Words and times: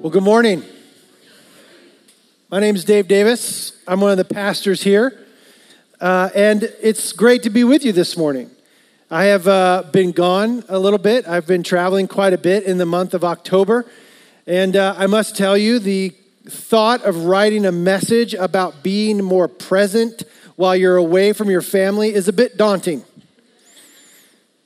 Well, 0.00 0.10
good 0.10 0.22
morning. 0.22 0.62
My 2.50 2.60
name 2.60 2.76
is 2.76 2.84
Dave 2.84 3.08
Davis. 3.08 3.72
I'm 3.88 4.00
one 4.00 4.12
of 4.12 4.16
the 4.16 4.24
pastors 4.24 4.80
here. 4.80 5.26
Uh, 6.00 6.30
and 6.36 6.72
it's 6.80 7.12
great 7.12 7.42
to 7.42 7.50
be 7.50 7.64
with 7.64 7.84
you 7.84 7.90
this 7.90 8.16
morning. 8.16 8.48
I 9.10 9.24
have 9.24 9.48
uh, 9.48 9.82
been 9.92 10.12
gone 10.12 10.62
a 10.68 10.78
little 10.78 11.00
bit. 11.00 11.26
I've 11.26 11.48
been 11.48 11.64
traveling 11.64 12.06
quite 12.06 12.32
a 12.32 12.38
bit 12.38 12.62
in 12.62 12.78
the 12.78 12.86
month 12.86 13.12
of 13.12 13.24
October. 13.24 13.86
And 14.46 14.76
uh, 14.76 14.94
I 14.96 15.08
must 15.08 15.36
tell 15.36 15.58
you, 15.58 15.80
the 15.80 16.10
thought 16.46 17.02
of 17.02 17.24
writing 17.24 17.66
a 17.66 17.72
message 17.72 18.34
about 18.34 18.84
being 18.84 19.24
more 19.24 19.48
present 19.48 20.22
while 20.54 20.76
you're 20.76 20.96
away 20.96 21.32
from 21.32 21.50
your 21.50 21.60
family 21.60 22.14
is 22.14 22.28
a 22.28 22.32
bit 22.32 22.56
daunting. 22.56 23.02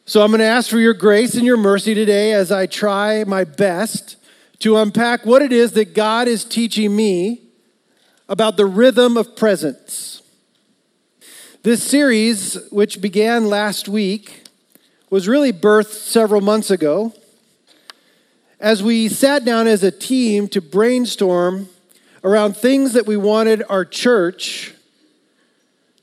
So 0.05 0.21
I'm 0.21 0.31
going 0.31 0.41
to 0.41 0.45
ask 0.45 0.69
for 0.69 0.79
your 0.79 0.93
grace 0.93 1.37
and 1.37 1.47
your 1.47 1.57
mercy 1.57 1.95
today 1.95 2.35
as 2.35 2.53
I 2.53 2.67
try 2.67 3.25
my 3.25 3.45
best 3.45 4.17
to 4.63 4.77
unpack 4.77 5.27
what 5.27 5.43
it 5.43 5.53
is 5.53 5.73
that 5.73 5.93
God 5.93 6.29
is 6.29 6.45
teaching 6.45 6.95
me 6.95 7.43
about 8.29 8.57
the 8.57 8.65
rhythm 8.65 9.17
of 9.17 9.35
presence. 9.35 10.23
This 11.65 11.83
series, 11.83 12.57
which 12.71 13.01
began 13.01 13.47
last 13.47 13.89
week, 13.89 14.45
was 15.11 15.27
really 15.27 15.53
birthed 15.53 15.93
several 15.93 16.41
months 16.41 16.71
ago 16.71 17.13
as 18.61 18.85
we 18.85 19.09
sat 19.09 19.45
down 19.45 19.67
as 19.67 19.83
a 19.83 19.91
team 19.91 20.47
to 20.47 20.61
brainstorm 20.61 21.69
around 22.23 22.57
things 22.57 22.93
that 22.93 23.05
we 23.05 23.17
wanted 23.17 23.65
our 23.69 23.85
church 23.85 24.75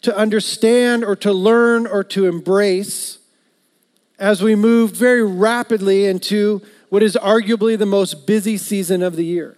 to 0.01 0.15
understand 0.17 1.05
or 1.05 1.15
to 1.15 1.31
learn 1.31 1.87
or 1.87 2.03
to 2.03 2.26
embrace 2.26 3.20
as 4.20 4.43
we 4.43 4.53
moved 4.53 4.98
very 4.98 5.23
rapidly 5.23 6.05
into 6.05 6.62
what 6.89 7.03
is 7.03 7.16
arguably 7.16 7.77
the 7.77 7.85
most 7.85 8.25
busy 8.25 8.57
season 8.57 9.02
of 9.03 9.16
the 9.16 9.23
year. 9.23 9.57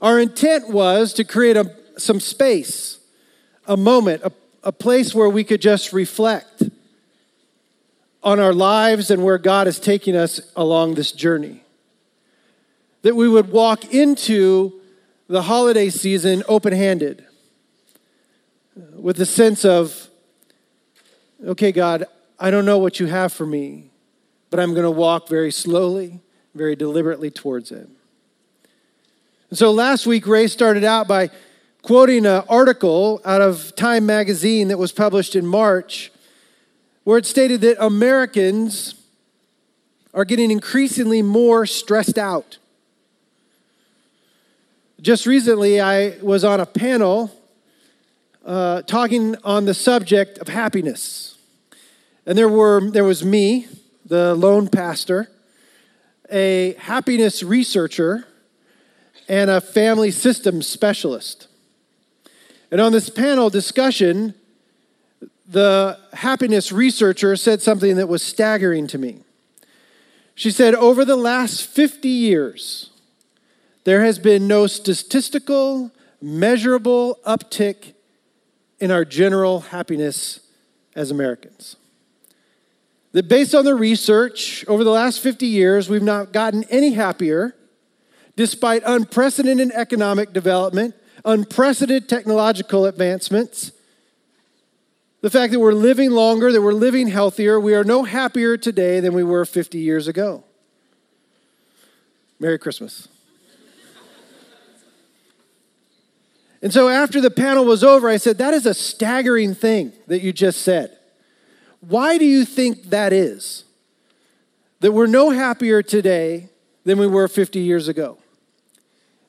Our 0.00 0.20
intent 0.20 0.68
was 0.68 1.12
to 1.14 1.24
create 1.24 1.56
a, 1.56 1.74
some 1.98 2.20
space, 2.20 2.98
a 3.66 3.76
moment, 3.76 4.22
a, 4.22 4.32
a 4.62 4.72
place 4.72 5.14
where 5.14 5.28
we 5.28 5.44
could 5.44 5.60
just 5.60 5.92
reflect 5.92 6.62
on 8.22 8.38
our 8.38 8.52
lives 8.52 9.10
and 9.10 9.24
where 9.24 9.38
God 9.38 9.66
is 9.66 9.80
taking 9.80 10.14
us 10.14 10.40
along 10.54 10.94
this 10.94 11.12
journey. 11.12 11.62
That 13.02 13.16
we 13.16 13.28
would 13.28 13.50
walk 13.50 13.92
into 13.92 14.80
the 15.28 15.42
holiday 15.42 15.88
season 15.88 16.42
open 16.48 16.72
handed 16.72 17.24
with 18.94 19.16
the 19.16 19.26
sense 19.26 19.64
of, 19.64 20.08
okay, 21.44 21.72
God, 21.72 22.04
I 22.38 22.50
don't 22.50 22.66
know 22.66 22.78
what 22.78 23.00
you 23.00 23.06
have 23.06 23.32
for 23.32 23.46
me 23.46 23.89
but 24.50 24.60
I'm 24.60 24.74
going 24.74 24.84
to 24.84 24.90
walk 24.90 25.28
very 25.28 25.52
slowly, 25.52 26.20
very 26.54 26.76
deliberately 26.76 27.30
towards 27.30 27.70
it. 27.70 27.88
And 29.48 29.58
so 29.58 29.70
last 29.70 30.06
week, 30.06 30.26
Ray 30.26 30.46
started 30.46 30.84
out 30.84 31.08
by 31.08 31.30
quoting 31.82 32.26
an 32.26 32.42
article 32.48 33.20
out 33.24 33.40
of 33.40 33.74
Time 33.74 34.06
magazine 34.06 34.68
that 34.68 34.78
was 34.78 34.92
published 34.92 35.34
in 35.34 35.46
March, 35.46 36.12
where 37.04 37.18
it 37.18 37.26
stated 37.26 37.60
that 37.62 37.82
Americans 37.82 38.94
are 40.12 40.24
getting 40.24 40.50
increasingly 40.50 41.22
more 41.22 41.66
stressed 41.66 42.18
out. 42.18 42.58
Just 45.00 45.24
recently, 45.24 45.80
I 45.80 46.18
was 46.20 46.44
on 46.44 46.60
a 46.60 46.66
panel 46.66 47.34
uh, 48.44 48.82
talking 48.82 49.36
on 49.44 49.64
the 49.64 49.74
subject 49.74 50.38
of 50.38 50.48
happiness. 50.48 51.38
And 52.26 52.36
there, 52.36 52.48
were, 52.48 52.90
there 52.90 53.04
was 53.04 53.24
me, 53.24 53.66
the 54.10 54.34
lone 54.34 54.66
pastor, 54.66 55.30
a 56.30 56.74
happiness 56.80 57.44
researcher, 57.44 58.26
and 59.28 59.48
a 59.48 59.60
family 59.60 60.10
systems 60.10 60.66
specialist. 60.66 61.46
And 62.72 62.80
on 62.80 62.90
this 62.90 63.08
panel 63.08 63.50
discussion, 63.50 64.34
the 65.46 65.96
happiness 66.12 66.72
researcher 66.72 67.36
said 67.36 67.62
something 67.62 67.96
that 67.96 68.08
was 68.08 68.20
staggering 68.20 68.88
to 68.88 68.98
me. 68.98 69.20
She 70.34 70.50
said, 70.50 70.74
Over 70.74 71.04
the 71.04 71.16
last 71.16 71.64
50 71.64 72.08
years, 72.08 72.90
there 73.84 74.04
has 74.04 74.18
been 74.18 74.48
no 74.48 74.66
statistical, 74.66 75.92
measurable 76.20 77.20
uptick 77.24 77.92
in 78.80 78.90
our 78.90 79.04
general 79.04 79.60
happiness 79.60 80.40
as 80.96 81.12
Americans 81.12 81.76
that 83.12 83.28
based 83.28 83.54
on 83.54 83.64
the 83.64 83.74
research 83.74 84.64
over 84.68 84.84
the 84.84 84.90
last 84.90 85.20
50 85.20 85.46
years, 85.46 85.88
we've 85.88 86.02
not 86.02 86.32
gotten 86.32 86.64
any 86.64 86.92
happier 86.92 87.56
despite 88.36 88.82
unprecedented 88.86 89.70
economic 89.72 90.32
development, 90.32 90.94
unprecedented 91.24 92.08
technological 92.08 92.86
advancements. 92.86 93.72
The 95.20 95.28
fact 95.28 95.52
that 95.52 95.60
we're 95.60 95.72
living 95.72 96.10
longer, 96.10 96.50
that 96.50 96.62
we're 96.62 96.72
living 96.72 97.08
healthier, 97.08 97.60
we 97.60 97.74
are 97.74 97.84
no 97.84 98.04
happier 98.04 98.56
today 98.56 99.00
than 99.00 99.12
we 99.12 99.24
were 99.24 99.44
50 99.44 99.78
years 99.78 100.08
ago. 100.08 100.44
Merry 102.38 102.58
Christmas. 102.58 103.08
and 106.62 106.72
so 106.72 106.88
after 106.88 107.20
the 107.20 107.30
panel 107.30 107.66
was 107.66 107.84
over, 107.84 108.08
I 108.08 108.16
said, 108.16 108.38
That 108.38 108.54
is 108.54 108.64
a 108.64 108.72
staggering 108.72 109.54
thing 109.54 109.92
that 110.06 110.22
you 110.22 110.32
just 110.32 110.62
said. 110.62 110.96
Why 111.80 112.18
do 112.18 112.24
you 112.24 112.44
think 112.44 112.90
that 112.90 113.12
is? 113.12 113.64
That 114.80 114.92
we're 114.92 115.06
no 115.06 115.30
happier 115.30 115.82
today 115.82 116.48
than 116.84 116.98
we 116.98 117.06
were 117.06 117.28
50 117.28 117.58
years 117.60 117.88
ago. 117.88 118.18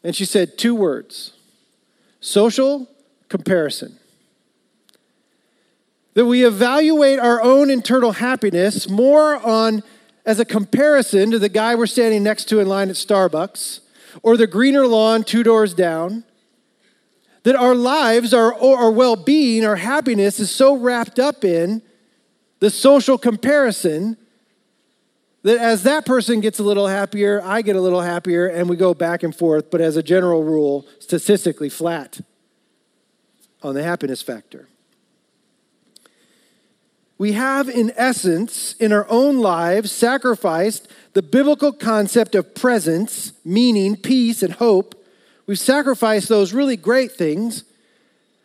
And 0.03 0.15
she 0.15 0.25
said 0.25 0.57
two 0.57 0.75
words 0.75 1.33
social 2.19 2.87
comparison. 3.29 3.97
That 6.13 6.25
we 6.25 6.45
evaluate 6.45 7.19
our 7.19 7.41
own 7.41 7.69
internal 7.69 8.11
happiness 8.11 8.89
more 8.89 9.37
on 9.37 9.81
as 10.25 10.39
a 10.39 10.45
comparison 10.45 11.31
to 11.31 11.39
the 11.39 11.49
guy 11.49 11.73
we're 11.73 11.87
standing 11.87 12.21
next 12.21 12.45
to 12.49 12.59
in 12.59 12.67
line 12.67 12.89
at 12.89 12.95
Starbucks 12.95 13.79
or 14.21 14.37
the 14.37 14.45
greener 14.45 14.85
lawn 14.85 15.23
two 15.23 15.41
doors 15.41 15.73
down. 15.73 16.25
That 17.43 17.55
our 17.55 17.73
lives, 17.73 18.33
our, 18.33 18.53
our 18.53 18.91
well 18.91 19.15
being, 19.15 19.65
our 19.65 19.77
happiness 19.77 20.39
is 20.39 20.51
so 20.51 20.75
wrapped 20.75 21.17
up 21.17 21.43
in 21.43 21.81
the 22.61 22.69
social 22.69 23.17
comparison 23.17 24.15
that 25.43 25.57
as 25.57 25.83
that 25.83 26.05
person 26.05 26.39
gets 26.39 26.59
a 26.59 26.63
little 26.63 26.87
happier, 26.87 27.41
I 27.43 27.63
get 27.63 27.75
a 27.75 27.81
little 27.81 28.01
happier, 28.01 28.45
and 28.45 28.69
we 28.69 28.75
go 28.75 28.93
back 28.93 29.23
and 29.23 29.35
forth, 29.35 29.71
but 29.71 29.81
as 29.81 29.97
a 29.97 30.03
general 30.03 30.43
rule, 30.43 30.85
statistically 30.99 31.69
flat 31.69 32.21
on 33.63 33.73
the 33.73 33.81
happiness 33.81 34.21
factor. 34.21 34.67
We 37.17 37.31
have, 37.33 37.67
in 37.67 37.91
essence, 37.95 38.73
in 38.73 38.93
our 38.93 39.07
own 39.09 39.39
lives, 39.39 39.91
sacrificed 39.91 40.87
the 41.13 41.23
biblical 41.23 41.71
concept 41.71 42.35
of 42.35 42.53
presence, 42.53 43.33
meaning 43.43 43.95
peace 43.95 44.43
and 44.43 44.53
hope. 44.53 45.03
We've 45.47 45.59
sacrificed 45.59 46.29
those 46.29 46.53
really 46.53 46.77
great 46.77 47.11
things 47.11 47.63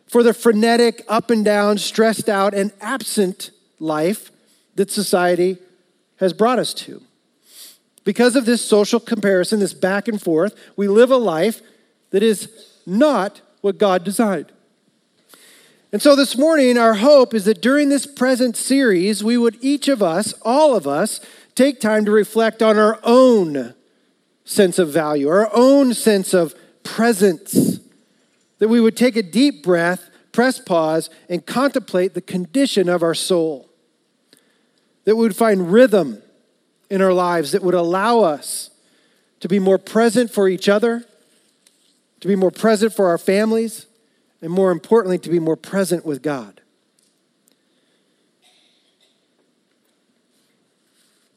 for 0.07 0.23
the 0.23 0.33
frenetic, 0.33 1.05
up 1.09 1.31
and 1.31 1.45
down, 1.45 1.77
stressed 1.77 2.31
out, 2.31 2.55
and 2.55 2.73
absent 2.81 3.51
life 3.79 4.31
that 4.77 4.91
society 4.91 5.59
has 6.17 6.33
brought 6.33 6.59
us 6.59 6.73
to. 6.75 7.03
Because 8.05 8.37
of 8.37 8.47
this 8.47 8.65
social 8.65 9.01
comparison, 9.01 9.59
this 9.59 9.75
back 9.75 10.07
and 10.07 10.23
forth, 10.23 10.55
we 10.77 10.87
live 10.87 11.11
a 11.11 11.17
life 11.17 11.61
that 12.11 12.23
is 12.23 12.49
not 12.87 13.41
what 13.63 13.79
God 13.79 14.05
designed. 14.05 14.53
And 15.93 16.01
so 16.01 16.15
this 16.15 16.37
morning, 16.37 16.79
our 16.79 16.95
hope 16.95 17.35
is 17.35 17.45
that 17.47 17.61
during 17.61 17.89
this 17.89 18.07
present 18.07 18.57
series, 18.57 19.25
we 19.25 19.37
would 19.37 19.57
each 19.61 19.89
of 19.89 20.03
us, 20.03 20.35
all 20.43 20.77
of 20.77 20.87
us, 20.87 21.21
take 21.55 21.81
time 21.81 22.05
to 22.05 22.11
reflect 22.11 22.63
on 22.63 22.79
our 22.79 23.01
own 23.03 23.75
sense 24.45 24.79
of 24.79 24.91
value, 24.91 25.29
our 25.29 25.51
own 25.53 25.93
sense 25.95 26.33
of 26.33 26.55
presence. 26.85 27.81
That 28.59 28.69
we 28.69 28.81
would 28.81 28.97
take 28.97 29.17
a 29.17 29.23
deep 29.23 29.63
breath, 29.63 30.09
press 30.33 30.61
pause, 30.61 31.11
and 31.29 31.45
contemplate 31.45 32.15
the 32.15 32.21
condition 32.21 32.89
of 32.89 33.03
our 33.03 33.15
soul 33.15 33.66
that 35.07 35.15
we 35.17 35.23
would 35.23 35.37
find 35.37 35.73
rhythm 35.73 36.21
in 36.91 37.01
our 37.01 37.13
lives 37.13 37.53
that 37.53 37.63
would 37.63 37.75
allow 37.75 38.21
us 38.21 38.71
to 39.41 39.49
be 39.49 39.59
more 39.59 39.79
present 39.79 40.31
for 40.31 40.49
each 40.49 40.69
other, 40.69 41.05
to 42.21 42.29
be 42.29 42.37
more 42.37 42.51
present 42.51 42.93
for 42.93 43.09
our 43.09 43.17
families, 43.17 43.87
and 44.43 44.51
more 44.51 44.71
importantly, 44.71 45.17
to 45.17 45.31
be 45.31 45.39
more 45.39 45.57
present 45.57 46.05
with 46.05 46.23
God. 46.23 46.61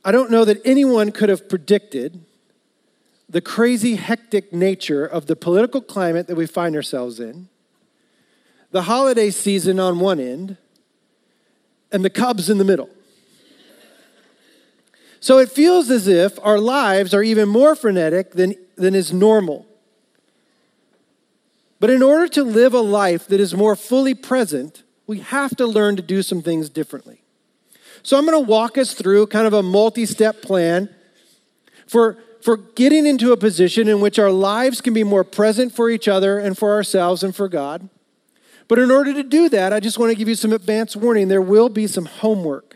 I 0.04 0.12
don't 0.12 0.32
know 0.32 0.46
that 0.46 0.62
anyone 0.66 1.12
could 1.12 1.30
have 1.30 1.48
predicted 1.48 2.26
the 3.30 3.42
crazy, 3.42 3.96
hectic 3.98 4.52
nature 4.52 5.06
of 5.06 5.28
the 5.28 5.36
political 5.36 5.82
climate 5.82 6.26
that 6.26 6.36
we 6.36 6.48
find 6.48 6.76
ourselves 6.76 7.20
in, 7.20 7.50
the 8.72 8.84
holiday 8.84 9.30
season 9.30 9.80
on 9.80 10.00
one 10.00 10.20
end, 10.20 10.58
and 11.92 12.04
the 12.04 12.10
Cubs 12.10 12.50
in 12.50 12.58
the 12.58 12.64
middle. 12.64 12.90
So 15.20 15.38
it 15.38 15.52
feels 15.52 15.90
as 15.90 16.08
if 16.08 16.40
our 16.44 16.60
lives 16.60 17.14
are 17.14 17.24
even 17.24 17.50
more 17.50 17.76
frenetic 17.76 18.32
than, 18.32 18.56
than 18.76 18.96
is 18.96 19.12
normal. 19.12 19.66
But 21.80 21.90
in 21.90 22.02
order 22.04 22.28
to 22.30 22.44
live 22.44 22.74
a 22.74 22.82
life 22.82 23.28
that 23.28 23.40
is 23.40 23.54
more 23.54 23.76
fully 23.76 24.14
present, 24.14 24.84
we 25.08 25.20
have 25.20 25.56
to 25.58 25.66
learn 25.66 25.96
to 25.96 26.02
do 26.02 26.22
some 26.22 26.42
things 26.42 26.70
differently. 26.70 27.22
So 28.04 28.18
I'm 28.18 28.26
going 28.26 28.44
to 28.44 28.50
walk 28.50 28.78
us 28.78 28.94
through 28.94 29.28
kind 29.28 29.48
of 29.48 29.54
a 29.54 29.64
multi 29.64 30.06
step 30.06 30.42
plan 30.42 30.90
for, 31.88 32.18
for 32.42 32.58
getting 32.58 33.06
into 33.06 33.32
a 33.32 33.38
position 33.38 33.88
in 33.88 34.00
which 34.00 34.20
our 34.20 34.32
lives 34.32 34.82
can 34.82 34.94
be 34.94 35.04
more 35.04 35.24
present 35.24 35.74
for 35.74 35.90
each 35.90 36.08
other 36.08 36.38
and 36.38 36.58
for 36.58 36.72
ourselves 36.74 37.24
and 37.24 37.36
for 37.36 37.50
God. 37.50 37.90
But 38.68 38.80
in 38.80 38.92
order 38.92 39.14
to 39.14 39.24
do 39.24 39.50
that, 39.50 39.74
I 39.74 39.80
just 39.80 39.98
want 39.98 40.12
to 40.12 40.16
give 40.16 40.30
you 40.30 40.36
some 40.36 40.54
advance 40.54 40.96
warning. 40.96 41.28
There 41.28 41.42
will 41.42 41.70
be 41.70 41.88
some 41.88 42.06
homework. 42.06 42.69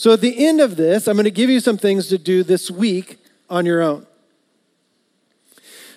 So 0.00 0.14
at 0.14 0.22
the 0.22 0.46
end 0.46 0.62
of 0.62 0.76
this, 0.76 1.06
I'm 1.06 1.16
going 1.16 1.24
to 1.24 1.30
give 1.30 1.50
you 1.50 1.60
some 1.60 1.76
things 1.76 2.06
to 2.06 2.16
do 2.16 2.42
this 2.42 2.70
week 2.70 3.18
on 3.50 3.66
your 3.66 3.82
own. 3.82 4.06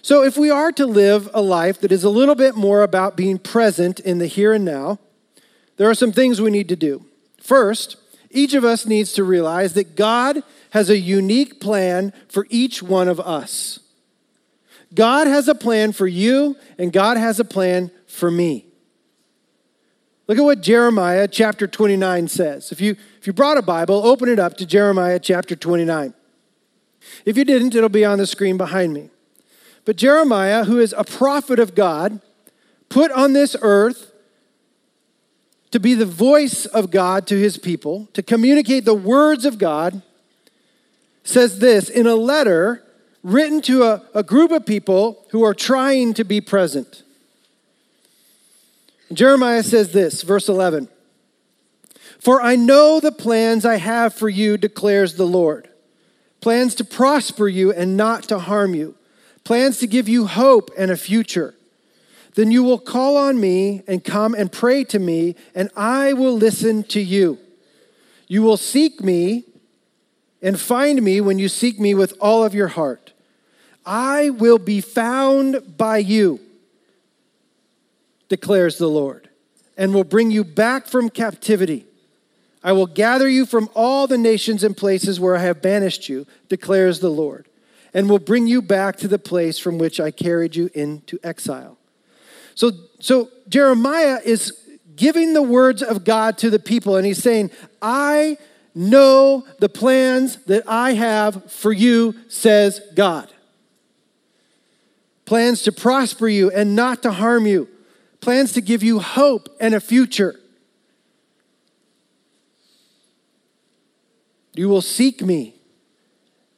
So, 0.02 0.24
if 0.24 0.36
we 0.36 0.50
are 0.50 0.74
to 0.74 0.86
live 0.86 1.30
a 1.34 1.42
life 1.42 1.80
that 1.80 1.92
is 1.94 2.04
a 2.04 2.10
little 2.10 2.36
bit 2.36 2.54
more 2.54 2.82
about 2.82 3.16
being 3.16 3.40
present 3.40 4.02
in 4.02 4.18
the 4.18 4.28
here 4.28 4.52
and 4.52 4.66
now, 4.66 5.00
there 5.78 5.90
are 5.90 5.96
some 5.96 6.12
things 6.12 6.42
we 6.42 6.52
need 6.52 6.68
to 6.68 6.76
do. 6.76 7.06
First, 7.38 7.96
each 8.30 8.54
of 8.54 8.66
us 8.66 8.86
needs 8.86 9.14
to 9.14 9.24
realize 9.24 9.72
that 9.76 9.96
God 9.96 10.44
has 10.72 10.90
a 10.90 10.98
unique 10.98 11.62
plan 11.62 12.12
for 12.28 12.46
each 12.50 12.84
one 12.84 13.08
of 13.08 13.22
us. 13.22 13.80
God 14.94 15.28
has 15.28 15.48
a 15.48 15.56
plan 15.56 15.94
for 15.94 16.08
you, 16.08 16.58
and 16.78 16.92
God 16.92 17.16
has 17.16 17.40
a 17.40 17.46
plan 17.46 17.90
for 18.08 18.30
me. 18.30 18.66
Look 20.28 20.38
at 20.38 20.44
what 20.44 20.62
Jeremiah 20.62 21.28
chapter 21.28 21.68
29 21.68 22.28
says. 22.30 22.72
If 22.72 22.80
you, 22.80 22.96
if 23.20 23.28
you 23.28 23.34
brought 23.34 23.58
a 23.58 23.62
Bible, 23.62 24.06
open 24.06 24.30
it 24.30 24.40
up 24.40 24.56
to 24.58 24.66
Jeremiah 24.66 25.20
chapter 25.20 25.56
29. 25.56 26.14
If 27.26 27.38
you 27.38 27.44
didn't, 27.44 27.76
it'll 27.76 27.90
be 27.90 28.06
on 28.06 28.18
the 28.18 28.28
screen 28.28 28.58
behind 28.58 28.94
me. 28.94 29.10
But 29.84 29.98
Jeremiah, 29.98 30.64
who 30.64 30.80
is 30.80 30.94
a 30.98 31.04
prophet 31.04 31.60
of 31.60 31.76
God, 31.76 32.22
put 32.88 33.12
on 33.12 33.34
this 33.34 33.56
earth 33.62 34.14
to 35.72 35.80
be 35.80 35.94
the 35.94 36.06
voice 36.06 36.66
of 36.68 36.90
God 36.90 37.28
to 37.28 37.38
his 37.38 37.58
people, 37.58 38.08
to 38.14 38.24
communicate 38.24 38.86
the 38.86 38.94
words 38.94 39.44
of 39.44 39.58
God, 39.58 40.02
says 41.24 41.60
this 41.60 41.90
in 41.90 42.08
a 42.08 42.16
letter 42.16 42.84
written 43.24 43.62
to 43.64 43.84
a, 43.84 44.04
a 44.14 44.24
group 44.24 44.52
of 44.52 44.66
people 44.66 45.26
who 45.32 45.44
are 45.44 45.54
trying 45.54 46.14
to 46.14 46.24
be 46.24 46.40
present. 46.40 47.03
Jeremiah 49.16 49.64
says 49.64 49.92
this, 49.92 50.22
verse 50.22 50.50
11 50.50 50.88
For 52.20 52.42
I 52.42 52.56
know 52.56 53.00
the 53.00 53.12
plans 53.12 53.66
I 53.66 53.78
have 53.78 54.14
for 54.14 54.30
you, 54.30 54.58
declares 54.58 55.16
the 55.16 55.28
Lord 55.28 55.70
plans 56.42 56.76
to 56.76 56.84
prosper 56.84 57.48
you 57.48 57.72
and 57.72 57.96
not 57.96 58.24
to 58.24 58.38
harm 58.38 58.76
you 58.76 58.96
plans 59.44 59.78
to 59.80 59.88
give 59.88 60.08
you 60.08 60.26
hope 60.26 60.72
and 60.78 60.92
a 60.92 60.98
future. 60.98 61.54
Then 62.36 62.52
you 62.52 62.64
will 62.64 62.80
call 62.80 63.18
on 63.18 63.40
me 63.40 63.84
and 63.88 64.04
come 64.04 64.34
and 64.34 64.52
pray 64.52 64.84
to 64.86 65.00
me, 65.00 65.36
and 65.54 65.70
I 65.76 66.14
will 66.14 66.36
listen 66.36 66.84
to 66.86 67.00
you. 67.00 67.38
You 68.28 68.42
will 68.42 68.58
seek 68.58 69.02
me 69.02 69.44
and 70.42 70.60
find 70.60 71.02
me 71.02 71.22
when 71.22 71.38
you 71.38 71.48
seek 71.48 71.80
me 71.80 71.94
with 71.94 72.14
all 72.20 72.44
of 72.44 72.56
your 72.56 72.70
heart. 72.70 73.14
I 73.86 74.32
will 74.32 74.58
be 74.58 74.82
found 74.82 75.78
by 75.78 76.00
you, 76.00 76.40
declares 78.36 78.78
the 78.78 78.90
Lord, 78.90 79.30
and 79.78 79.94
will 79.94 80.04
bring 80.04 80.32
you 80.32 80.44
back 80.44 80.88
from 80.88 81.10
captivity. 81.10 81.86
I 82.64 82.72
will 82.72 82.88
gather 82.88 83.28
you 83.28 83.46
from 83.46 83.70
all 83.74 84.08
the 84.08 84.18
nations 84.18 84.64
and 84.64 84.76
places 84.76 85.20
where 85.20 85.36
I 85.36 85.42
have 85.42 85.62
banished 85.62 86.10
you, 86.10 86.26
declares 86.50 87.00
the 87.00 87.10
Lord 87.10 87.48
and 87.94 88.10
will 88.10 88.20
bring 88.20 88.48
you 88.48 88.62
back 88.62 88.98
to 88.98 89.08
the 89.08 89.20
place 89.20 89.60
from 89.60 89.78
which 89.78 90.00
I 90.00 90.12
carried 90.12 90.56
you 90.56 90.70
into 90.74 91.20
exile. 91.24 91.78
So, 92.56 92.72
so 93.00 93.30
Jeremiah 93.48 94.20
is 94.24 94.54
giving 94.96 95.34
the 95.34 95.42
words 95.42 95.82
of 95.82 96.04
God 96.04 96.38
to 96.40 96.50
the 96.50 96.60
people, 96.60 96.98
and 96.98 97.06
he's 97.06 97.22
saying, 97.22 97.52
I 97.82 98.38
know 98.76 99.46
the 99.60 99.70
plans 99.70 100.38
that 100.46 100.64
I 100.68 100.94
have 100.94 101.52
for 101.52 101.72
you, 101.72 102.16
says 102.28 102.82
God. 102.96 103.32
Plans 105.26 105.64
to 105.64 105.72
prosper 105.72 106.28
you 106.28 106.52
and 106.52 106.76
not 106.76 107.04
to 107.04 107.12
harm 107.12 107.46
you, 107.46 107.68
plans 108.24 108.54
to 108.54 108.62
give 108.62 108.82
you 108.82 109.00
hope 109.00 109.54
and 109.60 109.76
a 109.76 109.82
future. 109.82 110.40
You 114.56 114.70
will 114.70 114.82
seek 114.82 115.22
me 115.22 115.56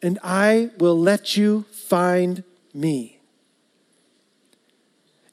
and 0.03 0.19
I 0.23 0.69
will 0.77 0.97
let 0.99 1.35
you 1.35 1.65
find 1.71 2.43
me. 2.71 3.17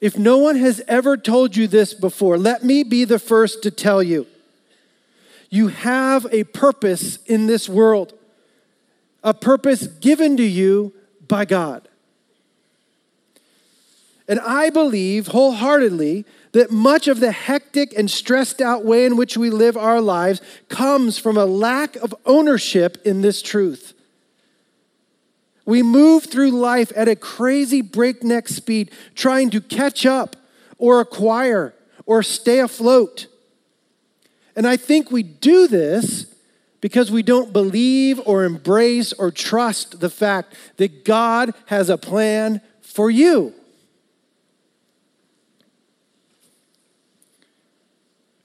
If 0.01 0.17
no 0.17 0.39
one 0.39 0.55
has 0.55 0.81
ever 0.87 1.17
told 1.17 1.55
you 1.55 1.67
this 1.67 1.93
before, 1.93 2.39
let 2.39 2.63
me 2.63 2.81
be 2.81 3.05
the 3.05 3.19
first 3.19 3.61
to 3.61 3.69
tell 3.71 4.01
you. 4.01 4.25
You 5.51 5.67
have 5.67 6.25
a 6.31 6.45
purpose 6.45 7.17
in 7.27 7.45
this 7.45 7.69
world, 7.69 8.13
a 9.23 9.35
purpose 9.35 9.85
given 9.85 10.35
to 10.37 10.43
you 10.43 10.93
by 11.27 11.45
God. 11.45 11.87
And 14.27 14.39
I 14.39 14.69
believe 14.69 15.27
wholeheartedly 15.27 16.25
that 16.53 16.71
much 16.71 17.07
of 17.07 17.19
the 17.19 17.31
hectic 17.31 17.93
and 17.97 18.09
stressed 18.09 18.61
out 18.61 18.85
way 18.85 19.05
in 19.05 19.17
which 19.17 19.35
we 19.35 19.49
live 19.49 19.75
our 19.75 19.99
lives 19.99 20.41
comes 20.69 21.17
from 21.17 21.35
a 21.35 21.45
lack 21.45 21.95
of 21.97 22.15
ownership 22.25 22.97
in 23.03 23.21
this 23.21 23.41
truth. 23.41 23.93
We 25.65 25.81
move 25.81 26.25
through 26.25 26.51
life 26.51 26.91
at 26.95 27.07
a 27.07 27.15
crazy 27.15 27.81
breakneck 27.81 28.47
speed, 28.47 28.91
trying 29.15 29.49
to 29.51 29.61
catch 29.61 30.05
up 30.05 30.35
or 30.77 30.99
acquire 30.99 31.73
or 32.05 32.21
stay 32.21 32.59
afloat. 32.59 33.27
And 34.55 34.67
I 34.67 34.77
think 34.77 35.09
we 35.09 35.23
do 35.23 35.67
this 35.67 36.27
because 36.81 37.09
we 37.09 37.23
don't 37.23 37.53
believe 37.53 38.19
or 38.25 38.43
embrace 38.43 39.13
or 39.13 39.31
trust 39.31 40.01
the 40.01 40.09
fact 40.09 40.53
that 40.77 41.05
God 41.05 41.53
has 41.67 41.89
a 41.89 41.97
plan 41.97 42.61
for 42.81 43.09
you. 43.09 43.53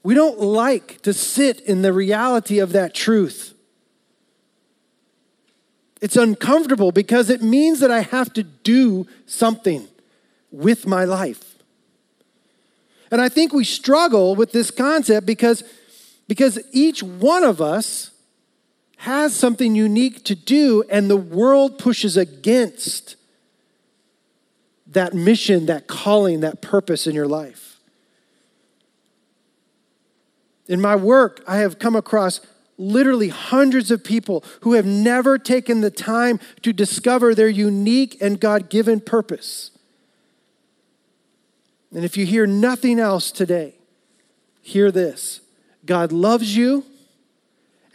We 0.03 0.13
don't 0.13 0.39
like 0.39 1.01
to 1.01 1.13
sit 1.13 1.59
in 1.61 1.81
the 1.81 1.93
reality 1.93 2.59
of 2.59 2.71
that 2.71 2.93
truth. 2.93 3.53
It's 6.01 6.15
uncomfortable 6.15 6.91
because 6.91 7.29
it 7.29 7.41
means 7.41 7.81
that 7.81 7.91
I 7.91 8.01
have 8.01 8.31
to 8.33 8.43
do 8.43 9.05
something 9.25 9.87
with 10.51 10.87
my 10.87 11.03
life. 11.03 11.55
And 13.11 13.19
I 13.19 13.27
think 13.27 13.53
we 13.53 13.63
struggle 13.63 14.35
with 14.35 14.51
this 14.51 14.71
concept 14.71 15.25
because, 15.25 15.63
because 16.27 16.59
each 16.71 17.03
one 17.03 17.43
of 17.43 17.59
us 17.59 18.11
has 18.97 19.35
something 19.35 19.75
unique 19.75 20.23
to 20.25 20.35
do, 20.35 20.83
and 20.89 21.09
the 21.09 21.17
world 21.17 21.79
pushes 21.79 22.17
against 22.17 23.15
that 24.87 25.13
mission, 25.13 25.67
that 25.67 25.87
calling, 25.87 26.41
that 26.41 26.61
purpose 26.61 27.07
in 27.07 27.15
your 27.15 27.27
life. 27.27 27.68
In 30.69 30.79
my 30.79 30.95
work, 30.95 31.43
I 31.47 31.57
have 31.57 31.79
come 31.79 31.95
across 31.95 32.39
literally 32.77 33.27
hundreds 33.27 33.91
of 33.91 34.03
people 34.03 34.43
who 34.61 34.73
have 34.73 34.85
never 34.85 35.37
taken 35.37 35.81
the 35.81 35.91
time 35.91 36.39
to 36.61 36.71
discover 36.71 37.35
their 37.35 37.49
unique 37.49 38.21
and 38.21 38.39
God 38.39 38.69
given 38.69 39.01
purpose. 39.01 39.71
And 41.93 42.05
if 42.05 42.15
you 42.15 42.25
hear 42.25 42.45
nothing 42.45 42.99
else 42.99 43.31
today, 43.31 43.73
hear 44.61 44.91
this 44.91 45.41
God 45.85 46.11
loves 46.11 46.55
you 46.55 46.85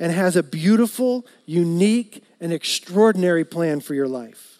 and 0.00 0.10
has 0.10 0.34
a 0.34 0.42
beautiful, 0.42 1.24
unique, 1.46 2.24
and 2.40 2.52
extraordinary 2.52 3.44
plan 3.44 3.80
for 3.80 3.94
your 3.94 4.08
life. 4.08 4.58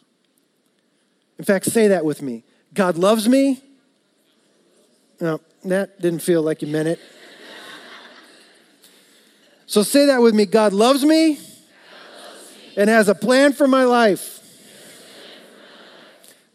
In 1.37 1.44
fact, 1.44 1.66
say 1.66 1.88
that 1.88 2.04
with 2.04 2.23
me 2.23 2.44
God 2.73 2.97
loves 2.97 3.28
me. 3.28 3.61
No, 5.21 5.40
that 5.64 6.00
didn't 6.00 6.21
feel 6.21 6.42
like 6.42 6.62
you 6.62 6.68
meant 6.68 6.88
it. 6.88 7.00
So 9.75 9.83
say 9.83 10.07
that 10.07 10.23
with 10.23 10.37
me 10.37 10.47
God 10.47 10.73
loves 10.73 11.04
me, 11.04 11.37
and 12.76 12.88
has 12.88 13.09
a 13.09 13.14
plan 13.16 13.52
for 13.52 13.66
my 13.66 13.83
life. 13.83 14.38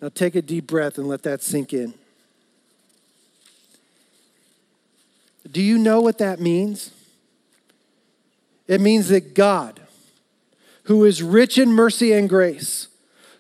Now 0.02 0.08
take 0.08 0.36
a 0.36 0.42
deep 0.42 0.68
breath 0.68 0.98
and 0.98 1.06
let 1.06 1.24
that 1.24 1.44
sink 1.44 1.74
in. 1.74 1.96
Do 5.52 5.62
you 5.62 5.78
know 5.78 6.00
what 6.00 6.20
that 6.20 6.40
means? 6.40 6.92
It 8.70 8.80
means 8.80 9.10
that 9.10 9.34
God, 9.34 9.82
who 10.84 11.04
is 11.04 11.22
rich 11.22 11.58
in 11.58 11.74
mercy 11.74 12.14
and 12.14 12.30
grace, 12.30 12.88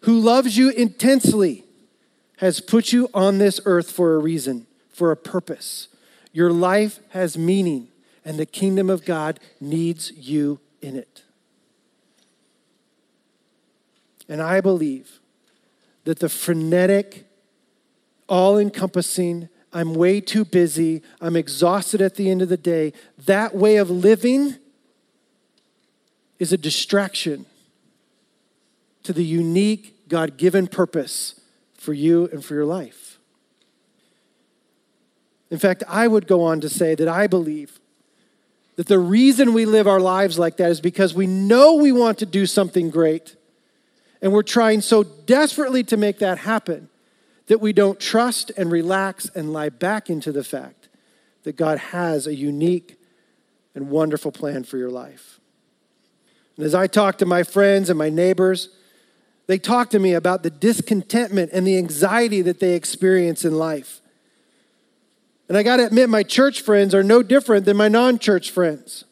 who 0.01 0.19
loves 0.19 0.57
you 0.57 0.71
intensely, 0.71 1.63
has 2.39 2.59
put 2.59 2.91
you 2.91 3.07
on 3.13 3.38
this 3.38 3.62
earth 3.63 3.89
for 3.89 4.15
a 4.15 4.19
reason, 4.19 4.67
for 4.91 5.13
a 5.13 5.15
purpose. 5.15 5.88
Your 6.33 6.51
life 6.51 7.00
has 7.12 7.38
meaning 7.38 7.88
and 8.23 8.38
the 8.38 8.45
kingdom 8.45 8.89
of 8.89 9.05
God 9.05 9.39
needs 9.59 10.11
you 10.11 10.59
in 10.81 10.95
it. 10.95 11.23
And 14.27 14.41
I 14.41 14.61
believe 14.61 15.19
that 16.03 16.19
the 16.19 16.29
frenetic, 16.29 17.25
all 18.27 18.57
encompassing, 18.57 19.49
I'm 19.73 19.93
way 19.93 20.21
too 20.21 20.45
busy, 20.45 21.01
I'm 21.19 21.35
exhausted 21.35 22.01
at 22.01 22.15
the 22.15 22.29
end 22.29 22.41
of 22.41 22.49
the 22.49 22.57
day, 22.57 22.93
that 23.25 23.55
way 23.55 23.77
of 23.77 23.89
living 23.89 24.55
is 26.38 26.53
a 26.53 26.57
distraction 26.57 27.45
to 29.03 29.13
the 29.13 29.25
unique 29.25 30.07
God 30.07 30.38
given 30.38 30.67
purpose 30.67 31.41
for 31.75 31.93
you 31.93 32.29
and 32.31 32.43
for 32.43 32.53
your 32.53 32.65
life. 32.65 33.19
In 35.49 35.57
fact, 35.57 35.83
I 35.88 36.07
would 36.07 36.27
go 36.27 36.43
on 36.43 36.61
to 36.61 36.69
say 36.69 36.95
that 36.95 37.07
I 37.07 37.27
believe 37.27 37.79
that 38.79 38.88
the 38.88 38.98
reason 38.98 39.51
we 39.51 39.65
live 39.65 39.89
our 39.89 40.00
lives 40.00 40.39
like 40.39 40.55
that 40.55 40.71
is 40.71 40.79
because 40.79 41.13
we 41.13 41.27
know 41.27 41.74
we 41.74 41.91
want 41.91 42.17
to 42.19 42.25
do 42.25 42.45
something 42.45 42.89
great, 42.89 43.36
and 44.21 44.31
we're 44.31 44.41
trying 44.41 44.79
so 44.79 45.03
desperately 45.03 45.83
to 45.83 45.98
make 45.98 46.19
that 46.19 46.38
happen 46.38 46.88
that 47.48 47.59
we 47.59 47.74
don't 47.74 48.00
trust 48.00 48.53
and 48.55 48.71
relax 48.71 49.27
and 49.36 49.51
lie 49.51 49.67
back 49.67 50.09
into 50.09 50.31
the 50.31 50.45
fact 50.45 50.88
that 51.43 51.57
God 51.57 51.77
has 51.77 52.25
a 52.25 52.33
unique 52.33 52.98
and 53.75 53.89
wonderful 53.89 54.31
plan 54.31 54.63
for 54.63 54.77
your 54.77 54.89
life. 54.89 55.41
And 56.55 56.65
as 56.65 56.74
I 56.74 56.88
talk 56.88 57.17
to 57.17 57.25
my 57.25 57.43
friends 57.43 57.89
and 57.89 58.00
my 58.00 58.09
neighbors, 58.09 58.69
they 59.48 59.57
talk 59.57 59.89
to 59.89 60.00
me 60.00 60.13
about 60.13 60.41
the 60.41 60.50
discontentment 60.50 61.50
and 61.51 61.67
the 61.67 61.77
anxiety 61.77 62.41
that 62.43 62.62
they 62.62 62.75
experience 62.75 63.43
in 63.43 63.57
life. 63.57 64.00
And 65.50 65.58
I 65.58 65.63
got 65.63 65.77
to 65.77 65.88
admit, 65.88 66.10
my 66.10 66.22
church 66.22 66.62
friends 66.62 66.94
are 66.94 67.03
no 67.03 67.24
different 67.24 67.65
than 67.65 67.75
my 67.75 67.88
non 67.88 68.20
church 68.20 68.51
friends. 68.51 69.03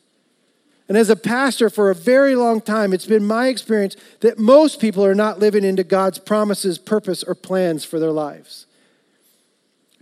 And 0.88 0.98
as 0.98 1.10
a 1.10 1.18
pastor 1.18 1.70
for 1.70 1.90
a 1.90 1.96
very 1.96 2.36
long 2.36 2.62
time, 2.62 2.94
it's 2.94 3.08
been 3.08 3.26
my 3.26 3.48
experience 3.48 3.98
that 4.22 4.40
most 4.40 4.80
people 4.80 5.04
are 5.04 5.16
not 5.16 5.40
living 5.40 5.66
into 5.66 5.84
God's 5.84 6.20
promises, 6.20 6.78
purpose, 6.78 7.24
or 7.24 7.36
plans 7.36 7.84
for 7.84 8.00
their 8.00 8.12
lives. 8.12 8.68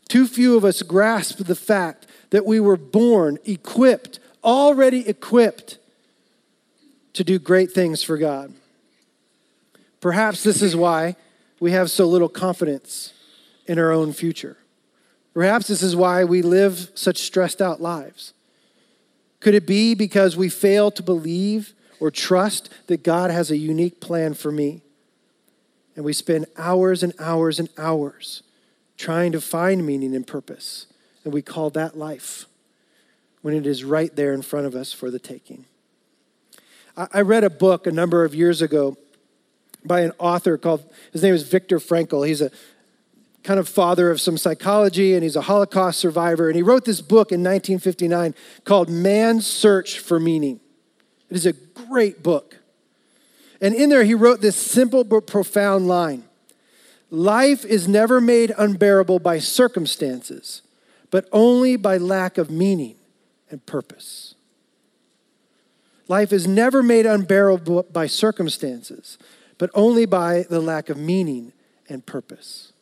Too 0.07 0.27
few 0.27 0.55
of 0.55 0.63
us 0.63 0.83
grasp 0.83 1.39
the 1.39 1.55
fact 1.55 2.05
that 2.29 2.45
we 2.45 2.59
were 2.59 2.77
born 2.77 3.39
equipped, 3.45 4.19
already 4.43 5.07
equipped 5.07 5.79
to 7.13 7.23
do 7.23 7.39
great 7.39 7.71
things 7.71 8.03
for 8.03 8.17
God. 8.17 8.53
Perhaps 10.01 10.43
this 10.43 10.61
is 10.61 10.75
why 10.75 11.15
we 11.59 11.71
have 11.71 11.89
so 11.89 12.05
little 12.05 12.29
confidence 12.29 13.13
in 13.65 13.79
our 13.79 13.91
own 13.91 14.13
future. 14.13 14.57
Perhaps 15.35 15.67
this 15.67 15.83
is 15.83 15.97
why 15.97 16.23
we 16.23 16.41
live 16.41 16.91
such 16.95 17.17
stressed 17.17 17.61
out 17.61 17.81
lives. 17.81 18.33
Could 19.41 19.53
it 19.53 19.67
be 19.67 19.93
because 19.93 20.37
we 20.37 20.47
fail 20.47 20.89
to 20.91 21.03
believe 21.03 21.73
or 21.99 22.09
trust 22.09 22.69
that 22.87 23.03
God 23.03 23.31
has 23.31 23.51
a 23.51 23.57
unique 23.57 23.99
plan 23.99 24.33
for 24.33 24.49
me? 24.49 24.81
And 25.95 26.05
we 26.05 26.13
spend 26.13 26.45
hours 26.57 27.03
and 27.03 27.13
hours 27.19 27.59
and 27.59 27.67
hours 27.77 28.43
trying 28.97 29.33
to 29.33 29.41
find 29.41 29.85
meaning 29.85 30.15
and 30.15 30.25
purpose. 30.25 30.87
And 31.25 31.33
we 31.33 31.41
call 31.41 31.69
that 31.71 31.97
life 31.97 32.45
when 33.41 33.53
it 33.53 33.67
is 33.67 33.83
right 33.83 34.15
there 34.15 34.33
in 34.33 34.41
front 34.41 34.67
of 34.67 34.73
us 34.73 34.93
for 34.93 35.11
the 35.11 35.19
taking. 35.19 35.65
I 36.95 37.21
read 37.21 37.43
a 37.43 37.49
book 37.49 37.85
a 37.87 37.91
number 37.91 38.23
of 38.23 38.33
years 38.33 38.61
ago 38.61 38.95
by 39.83 39.99
an 39.99 40.13
author 40.17 40.57
called, 40.57 40.89
his 41.11 41.21
name 41.21 41.33
is 41.33 41.43
Viktor 41.43 41.79
Frankl. 41.79 42.25
He's 42.25 42.41
a 42.41 42.51
kind 43.45 43.59
of 43.59 43.69
father 43.69 44.09
of 44.09 44.19
some 44.19 44.37
psychology 44.37 45.13
and 45.13 45.23
he's 45.23 45.35
a 45.35 45.41
Holocaust 45.41 45.99
survivor. 45.99 46.47
And 46.49 46.55
he 46.55 46.63
wrote 46.63 46.83
this 46.83 46.99
book 46.99 47.31
in 47.31 47.41
1959 47.41 48.33
called 48.65 48.89
Man's 48.89 49.45
Search 49.45 49.99
for 49.99 50.19
Meaning. 50.19 50.59
It 51.29 51.37
is 51.37 51.45
a 51.45 51.53
great 51.53 52.23
book. 52.23 52.57
And 53.61 53.73
in 53.73 53.89
there, 53.89 54.03
he 54.03 54.13
wrote 54.13 54.41
this 54.41 54.55
simple 54.55 55.03
but 55.03 55.27
profound 55.27 55.87
line 55.87 56.23
Life 57.11 57.63
is 57.63 57.87
never 57.87 58.19
made 58.19 58.51
unbearable 58.57 59.19
by 59.19 59.39
circumstances, 59.39 60.63
but 61.11 61.29
only 61.31 61.77
by 61.77 61.97
lack 61.97 62.37
of 62.37 62.49
meaning 62.49 62.95
and 63.49 63.63
purpose. 63.65 64.33
Life 66.07 66.33
is 66.33 66.47
never 66.47 66.83
made 66.83 67.05
unbearable 67.05 67.83
by 67.91 68.07
circumstances, 68.07 69.17
but 69.57 69.69
only 69.73 70.05
by 70.05 70.45
the 70.49 70.59
lack 70.59 70.89
of 70.89 70.97
meaning 70.97 71.53
and 71.87 72.05
purpose. 72.05 72.73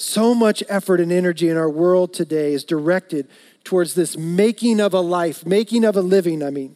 So 0.00 0.34
much 0.34 0.62
effort 0.66 0.98
and 0.98 1.12
energy 1.12 1.50
in 1.50 1.58
our 1.58 1.68
world 1.68 2.14
today 2.14 2.54
is 2.54 2.64
directed 2.64 3.28
towards 3.64 3.94
this 3.94 4.16
making 4.16 4.80
of 4.80 4.94
a 4.94 5.00
life, 5.00 5.44
making 5.44 5.84
of 5.84 5.94
a 5.94 6.00
living, 6.00 6.42
I 6.42 6.48
mean. 6.48 6.74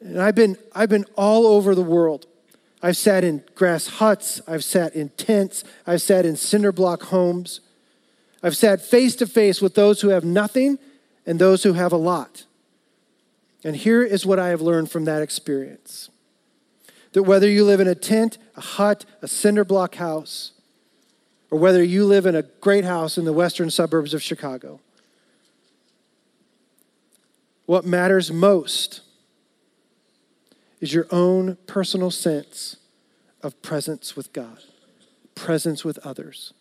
And 0.00 0.20
I've 0.20 0.34
been, 0.34 0.58
I've 0.74 0.88
been 0.88 1.04
all 1.14 1.46
over 1.46 1.76
the 1.76 1.82
world. 1.82 2.26
I've 2.82 2.96
sat 2.96 3.22
in 3.22 3.44
grass 3.54 3.86
huts, 3.86 4.40
I've 4.48 4.64
sat 4.64 4.96
in 4.96 5.10
tents, 5.10 5.62
I've 5.86 6.02
sat 6.02 6.26
in 6.26 6.34
cinder 6.34 6.72
block 6.72 7.04
homes. 7.04 7.60
I've 8.42 8.56
sat 8.56 8.82
face 8.82 9.14
to 9.16 9.26
face 9.26 9.62
with 9.62 9.76
those 9.76 10.00
who 10.00 10.08
have 10.08 10.24
nothing 10.24 10.76
and 11.24 11.38
those 11.38 11.62
who 11.62 11.74
have 11.74 11.92
a 11.92 11.96
lot. 11.96 12.46
And 13.62 13.76
here 13.76 14.02
is 14.02 14.26
what 14.26 14.40
I 14.40 14.48
have 14.48 14.60
learned 14.60 14.90
from 14.90 15.04
that 15.04 15.22
experience 15.22 16.10
that 17.12 17.22
whether 17.22 17.48
you 17.48 17.64
live 17.64 17.78
in 17.78 17.86
a 17.88 17.94
tent, 17.94 18.38
a 18.56 18.60
hut, 18.60 19.04
a 19.22 19.28
cinder 19.28 19.64
block 19.64 19.94
house, 19.94 20.52
or 21.50 21.58
whether 21.58 21.82
you 21.82 22.04
live 22.04 22.26
in 22.26 22.34
a 22.34 22.42
great 22.42 22.84
house 22.84 23.16
in 23.16 23.24
the 23.24 23.32
western 23.32 23.70
suburbs 23.70 24.12
of 24.12 24.22
Chicago, 24.22 24.80
what 27.66 27.84
matters 27.84 28.30
most 28.32 29.00
is 30.80 30.94
your 30.94 31.06
own 31.10 31.56
personal 31.66 32.10
sense 32.10 32.76
of 33.42 33.60
presence 33.62 34.16
with 34.16 34.32
God, 34.32 34.58
presence 35.34 35.84
with 35.84 35.98
others. 35.98 36.52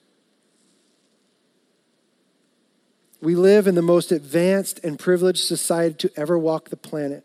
We 3.22 3.36
live 3.36 3.68
in 3.68 3.76
the 3.76 3.82
most 3.82 4.12
advanced 4.12 4.80
and 4.84 5.00
privileged 5.00 5.44
society 5.44 5.96
to 5.96 6.12
ever 6.16 6.38
walk 6.38 6.70
the 6.70 6.78
planet. 6.78 7.24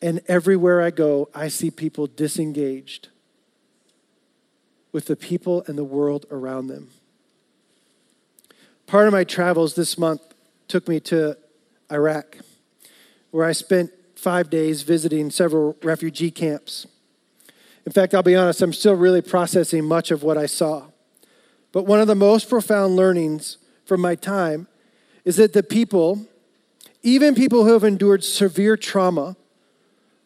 And 0.00 0.20
everywhere 0.26 0.80
I 0.80 0.90
go, 0.90 1.28
I 1.34 1.48
see 1.48 1.70
people 1.70 2.06
disengaged 2.06 3.08
with 4.92 5.06
the 5.06 5.16
people 5.16 5.64
and 5.66 5.76
the 5.76 5.84
world 5.84 6.26
around 6.30 6.68
them. 6.68 6.88
Part 8.86 9.06
of 9.06 9.12
my 9.12 9.24
travels 9.24 9.74
this 9.74 9.98
month 9.98 10.22
took 10.66 10.88
me 10.88 10.98
to 11.00 11.36
Iraq, 11.90 12.38
where 13.30 13.44
I 13.44 13.52
spent 13.52 13.90
five 14.14 14.50
days 14.50 14.82
visiting 14.82 15.30
several 15.30 15.76
refugee 15.82 16.30
camps. 16.30 16.86
In 17.86 17.92
fact, 17.92 18.14
I'll 18.14 18.22
be 18.22 18.36
honest, 18.36 18.60
I'm 18.62 18.72
still 18.72 18.94
really 18.94 19.22
processing 19.22 19.84
much 19.84 20.10
of 20.10 20.22
what 20.22 20.36
I 20.36 20.46
saw. 20.46 20.86
But 21.72 21.84
one 21.84 22.00
of 22.00 22.06
the 22.06 22.14
most 22.14 22.48
profound 22.48 22.96
learnings 22.96 23.58
from 23.84 24.00
my 24.00 24.14
time 24.14 24.68
is 25.24 25.36
that 25.36 25.52
the 25.52 25.62
people, 25.62 26.26
even 27.02 27.34
people 27.34 27.64
who 27.64 27.72
have 27.72 27.84
endured 27.84 28.24
severe 28.24 28.76
trauma, 28.76 29.36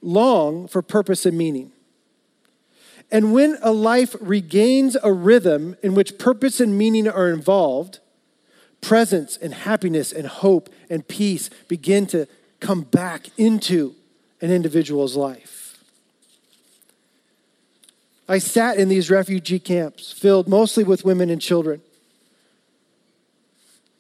long 0.01 0.67
for 0.67 0.83
purpose 0.83 1.27
and 1.27 1.37
meaning. 1.37 1.73
And 3.13 3.35
when 3.35 3.59
a 3.61 3.73
life 3.73 4.17
regains 4.23 4.97
a 5.03 5.13
rhythm 5.13 5.77
in 5.83 5.95
which 5.95 6.19
purpose 6.19 6.61
and 6.61 6.79
meaning 6.79 7.07
are 7.07 7.29
involved, 7.29 8.01
presence 8.81 9.37
and 9.37 9.53
happiness 9.53 10.13
and 10.13 10.27
hope 10.27 10.71
and 10.89 11.07
peace 11.07 11.51
begin 11.69 12.07
to 12.07 12.27
come 12.59 12.81
back 12.81 13.29
into 13.37 13.95
an 14.41 14.51
individual's 14.51 15.15
life. 15.15 15.79
I 18.27 18.39
sat 18.39 18.79
in 18.79 18.89
these 18.89 19.11
refugee 19.11 19.59
camps 19.59 20.11
filled 20.11 20.49
mostly 20.49 20.83
with 20.83 21.05
women 21.05 21.29
and 21.29 21.41
children. 21.41 21.83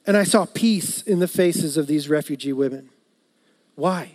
And 0.06 0.16
I 0.16 0.24
saw 0.24 0.46
peace 0.46 1.02
in 1.02 1.18
the 1.18 1.28
faces 1.28 1.76
of 1.76 1.86
these 1.86 2.08
refugee 2.08 2.54
women. 2.54 2.88
Why? 3.74 4.12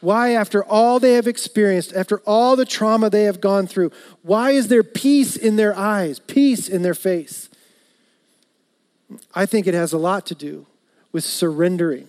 Why, 0.00 0.30
after 0.34 0.64
all 0.64 1.00
they 1.00 1.14
have 1.14 1.26
experienced, 1.26 1.92
after 1.92 2.18
all 2.20 2.54
the 2.54 2.64
trauma 2.64 3.10
they 3.10 3.24
have 3.24 3.40
gone 3.40 3.66
through, 3.66 3.90
why 4.22 4.52
is 4.52 4.68
there 4.68 4.84
peace 4.84 5.36
in 5.36 5.56
their 5.56 5.76
eyes, 5.76 6.20
peace 6.20 6.68
in 6.68 6.82
their 6.82 6.94
face? 6.94 7.48
I 9.34 9.46
think 9.46 9.66
it 9.66 9.74
has 9.74 9.92
a 9.92 9.98
lot 9.98 10.26
to 10.26 10.34
do 10.34 10.66
with 11.12 11.24
surrendering. 11.24 12.06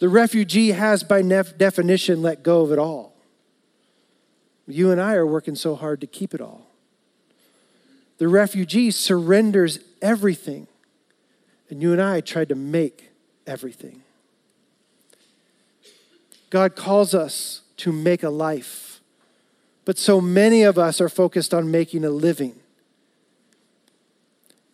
The 0.00 0.08
refugee 0.08 0.70
has, 0.70 1.02
by 1.02 1.22
definition, 1.22 2.22
let 2.22 2.42
go 2.42 2.62
of 2.62 2.72
it 2.72 2.78
all. 2.78 3.14
You 4.66 4.90
and 4.90 5.00
I 5.00 5.14
are 5.14 5.26
working 5.26 5.54
so 5.54 5.74
hard 5.74 6.00
to 6.00 6.06
keep 6.06 6.34
it 6.34 6.40
all. 6.40 6.66
The 8.18 8.28
refugee 8.28 8.90
surrenders 8.90 9.78
everything, 10.02 10.66
and 11.70 11.80
you 11.80 11.92
and 11.92 12.02
I 12.02 12.20
tried 12.20 12.48
to 12.48 12.54
make 12.54 13.10
everything. 13.46 14.02
God 16.50 16.76
calls 16.76 17.14
us 17.14 17.62
to 17.78 17.92
make 17.92 18.22
a 18.22 18.30
life, 18.30 19.00
but 19.84 19.98
so 19.98 20.20
many 20.20 20.62
of 20.62 20.78
us 20.78 21.00
are 21.00 21.08
focused 21.08 21.52
on 21.52 21.70
making 21.70 22.04
a 22.04 22.10
living. 22.10 22.56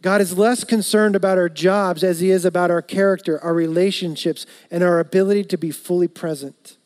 God 0.04 0.20
is 0.20 0.36
less 0.36 0.64
concerned 0.64 1.16
about 1.16 1.38
our 1.38 1.48
jobs 1.48 2.04
as 2.04 2.20
he 2.20 2.30
is 2.30 2.44
about 2.44 2.70
our 2.70 2.82
character, 2.82 3.42
our 3.42 3.54
relationships, 3.54 4.44
and 4.70 4.84
our 4.84 5.00
ability 5.00 5.44
to 5.44 5.56
be 5.56 5.70
fully 5.70 6.08
present. 6.08 6.76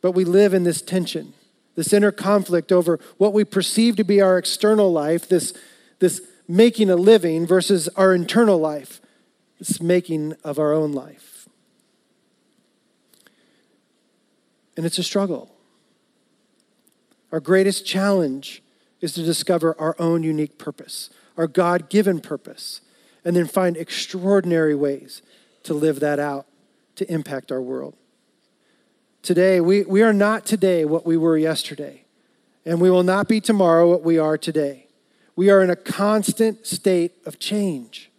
But 0.00 0.12
we 0.12 0.24
live 0.24 0.54
in 0.54 0.64
this 0.64 0.80
tension, 0.80 1.34
this 1.74 1.92
inner 1.92 2.10
conflict 2.10 2.72
over 2.72 2.98
what 3.18 3.34
we 3.34 3.44
perceive 3.44 3.96
to 3.96 4.04
be 4.04 4.22
our 4.22 4.38
external 4.38 4.90
life, 4.90 5.28
this, 5.28 5.52
this 5.98 6.22
making 6.48 6.88
a 6.88 6.96
living, 6.96 7.46
versus 7.46 7.88
our 7.88 8.14
internal 8.14 8.58
life, 8.58 9.00
this 9.58 9.80
making 9.80 10.32
of 10.42 10.58
our 10.58 10.72
own 10.72 10.92
life. 10.92 11.29
And 14.76 14.86
it's 14.86 14.98
a 14.98 15.02
struggle. 15.02 15.50
Our 17.32 17.40
greatest 17.40 17.86
challenge 17.86 18.62
is 19.00 19.14
to 19.14 19.22
discover 19.22 19.78
our 19.78 19.96
own 19.98 20.22
unique 20.22 20.58
purpose, 20.58 21.10
our 21.36 21.46
God 21.46 21.88
given 21.88 22.20
purpose, 22.20 22.80
and 23.24 23.36
then 23.36 23.46
find 23.46 23.76
extraordinary 23.76 24.74
ways 24.74 25.22
to 25.62 25.74
live 25.74 26.00
that 26.00 26.18
out 26.18 26.46
to 26.96 27.12
impact 27.12 27.52
our 27.52 27.62
world. 27.62 27.94
Today, 29.22 29.60
we, 29.60 29.82
we 29.82 30.02
are 30.02 30.12
not 30.12 30.46
today 30.46 30.84
what 30.84 31.04
we 31.04 31.16
were 31.16 31.36
yesterday, 31.36 32.04
and 32.64 32.80
we 32.80 32.90
will 32.90 33.02
not 33.02 33.28
be 33.28 33.40
tomorrow 33.40 33.88
what 33.88 34.02
we 34.02 34.18
are 34.18 34.38
today. 34.38 34.86
We 35.36 35.50
are 35.50 35.62
in 35.62 35.70
a 35.70 35.76
constant 35.76 36.66
state 36.66 37.12
of 37.26 37.38
change. 37.38 38.10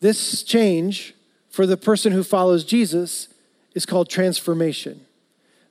This 0.00 0.42
change 0.42 1.14
for 1.48 1.66
the 1.66 1.76
person 1.76 2.12
who 2.12 2.22
follows 2.22 2.64
Jesus 2.64 3.28
is 3.74 3.86
called 3.86 4.08
transformation. 4.08 5.04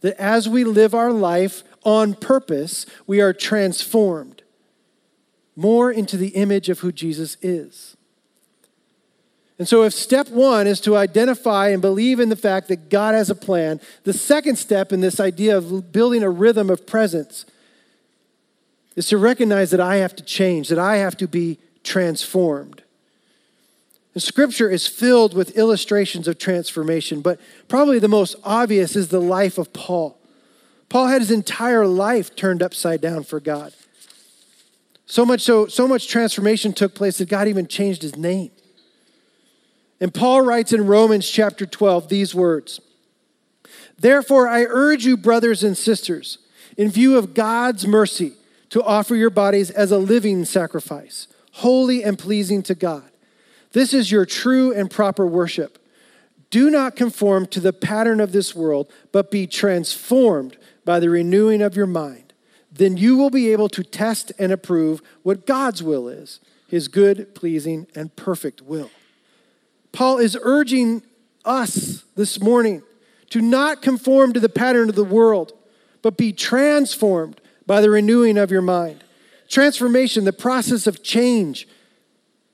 That 0.02 0.20
as 0.20 0.50
we 0.50 0.64
live 0.64 0.94
our 0.94 1.12
life 1.12 1.64
on 1.84 2.14
purpose, 2.14 2.86
we 3.08 3.22
are 3.22 3.34
transformed 3.34 4.44
more 5.56 5.92
into 5.92 6.18
the 6.18 6.30
image 6.30 6.70
of 6.70 6.80
who 6.80 6.92
Jesus 6.92 7.38
is. 7.42 7.96
And 9.60 9.68
so, 9.68 9.84
if 9.84 9.94
step 9.94 10.30
one 10.30 10.66
is 10.68 10.82
to 10.82 10.98
identify 10.98 11.70
and 11.70 11.82
believe 11.82 12.20
in 12.20 12.30
the 12.30 12.36
fact 12.36 12.68
that 12.68 12.90
God 12.90 13.14
has 13.14 13.30
a 13.30 13.36
plan, 13.36 13.80
the 14.04 14.14
second 14.14 14.58
step 14.58 14.92
in 14.92 15.00
this 15.00 15.20
idea 15.20 15.58
of 15.58 15.92
building 15.92 16.24
a 16.24 16.30
rhythm 16.30 16.70
of 16.70 16.88
presence 16.88 17.46
is 18.96 19.08
to 19.08 19.18
recognize 19.18 19.72
that 19.72 19.80
I 19.80 19.98
have 19.98 20.16
to 20.16 20.24
change, 20.24 20.70
that 20.70 20.80
I 20.80 20.98
have 20.98 21.16
to 21.18 21.28
be 21.28 21.60
transformed. 21.84 22.83
The 24.14 24.20
scripture 24.20 24.70
is 24.70 24.88
filled 24.88 25.34
with 25.34 25.58
illustrations 25.58 26.28
of 26.28 26.38
transformation, 26.38 27.22
but 27.22 27.40
probably 27.68 27.98
the 28.00 28.08
most 28.08 28.36
obvious 28.44 28.96
is 28.96 29.08
the 29.08 29.22
life 29.22 29.58
of 29.58 29.74
Paul. 29.74 30.20
Paul 30.88 31.08
had 31.08 31.22
his 31.22 31.32
entire 31.32 31.88
life 31.88 32.36
turned 32.36 32.62
upside 32.62 33.02
down 33.02 33.24
for 33.24 33.40
God. 33.40 33.74
So 35.08 35.26
much 35.26 35.42
so, 35.42 35.66
so 35.66 35.88
much 35.88 36.08
transformation 36.08 36.74
took 36.74 36.94
place 36.94 37.18
that 37.18 37.28
God 37.30 37.48
even 37.48 37.68
changed 37.68 38.04
his 38.04 38.16
name. 38.16 38.52
And 40.00 40.14
Paul 40.14 40.42
writes 40.42 40.74
in 40.74 40.86
Romans 40.86 41.28
chapter 41.28 41.66
12 41.66 42.10
these 42.10 42.36
words 42.36 42.80
Therefore, 43.98 44.48
I 44.48 44.66
urge 44.66 45.06
you, 45.06 45.18
brothers 45.18 45.64
and 45.64 45.78
sisters, 45.78 46.38
in 46.78 46.90
view 46.90 47.18
of 47.18 47.34
God's 47.34 47.88
mercy, 47.88 48.34
to 48.70 48.84
offer 48.84 49.16
your 49.16 49.30
bodies 49.30 49.72
as 49.72 49.92
a 49.92 49.98
living 49.98 50.46
sacrifice, 50.46 51.28
holy 51.54 52.04
and 52.04 52.20
pleasing 52.20 52.62
to 52.64 52.76
God. 52.76 53.10
This 53.74 53.94
is 53.94 54.12
your 54.12 54.26
true 54.26 54.72
and 54.72 54.90
proper 54.90 55.28
worship. 55.28 55.80
Do 56.50 56.70
not 56.70 56.96
conform 56.96 57.48
to 57.48 57.60
the 57.60 57.74
pattern 57.74 58.20
of 58.20 58.32
this 58.32 58.56
world, 58.56 58.92
but 59.12 59.32
be 59.32 59.48
transformed 59.48 60.58
by 60.86 61.00
the 61.00 61.10
renewing 61.10 61.62
of 61.62 61.76
your 61.76 61.88
mind. 61.88 62.34
Then 62.72 62.98
you 62.98 63.18
will 63.18 63.30
be 63.30 63.52
able 63.52 63.70
to 63.70 63.84
test 63.84 64.32
and 64.40 64.52
approve 64.52 65.02
what 65.24 65.46
God's 65.46 65.84
will 65.84 66.08
is, 66.08 66.40
his 66.68 66.88
good, 66.88 67.36
pleasing, 67.36 67.88
and 67.96 68.16
perfect 68.16 68.62
will. 68.62 68.90
Paul 69.92 70.18
is 70.18 70.38
urging 70.42 71.04
us 71.46 72.04
this 72.16 72.40
morning 72.40 72.84
to 73.30 73.42
not 73.42 73.82
conform 73.82 74.34
to 74.34 74.40
the 74.40 74.50
pattern 74.50 74.90
of 74.90 74.96
the 74.96 75.04
world, 75.04 75.54
but 76.02 76.18
be 76.18 76.34
transformed 76.34 77.42
by 77.66 77.82
the 77.82 77.90
renewing 77.90 78.38
of 78.38 78.52
your 78.52 78.62
mind. 78.62 79.04
Transformation, 79.50 80.26
the 80.26 80.34
process 80.34 80.88
of 80.88 81.04
change, 81.04 81.68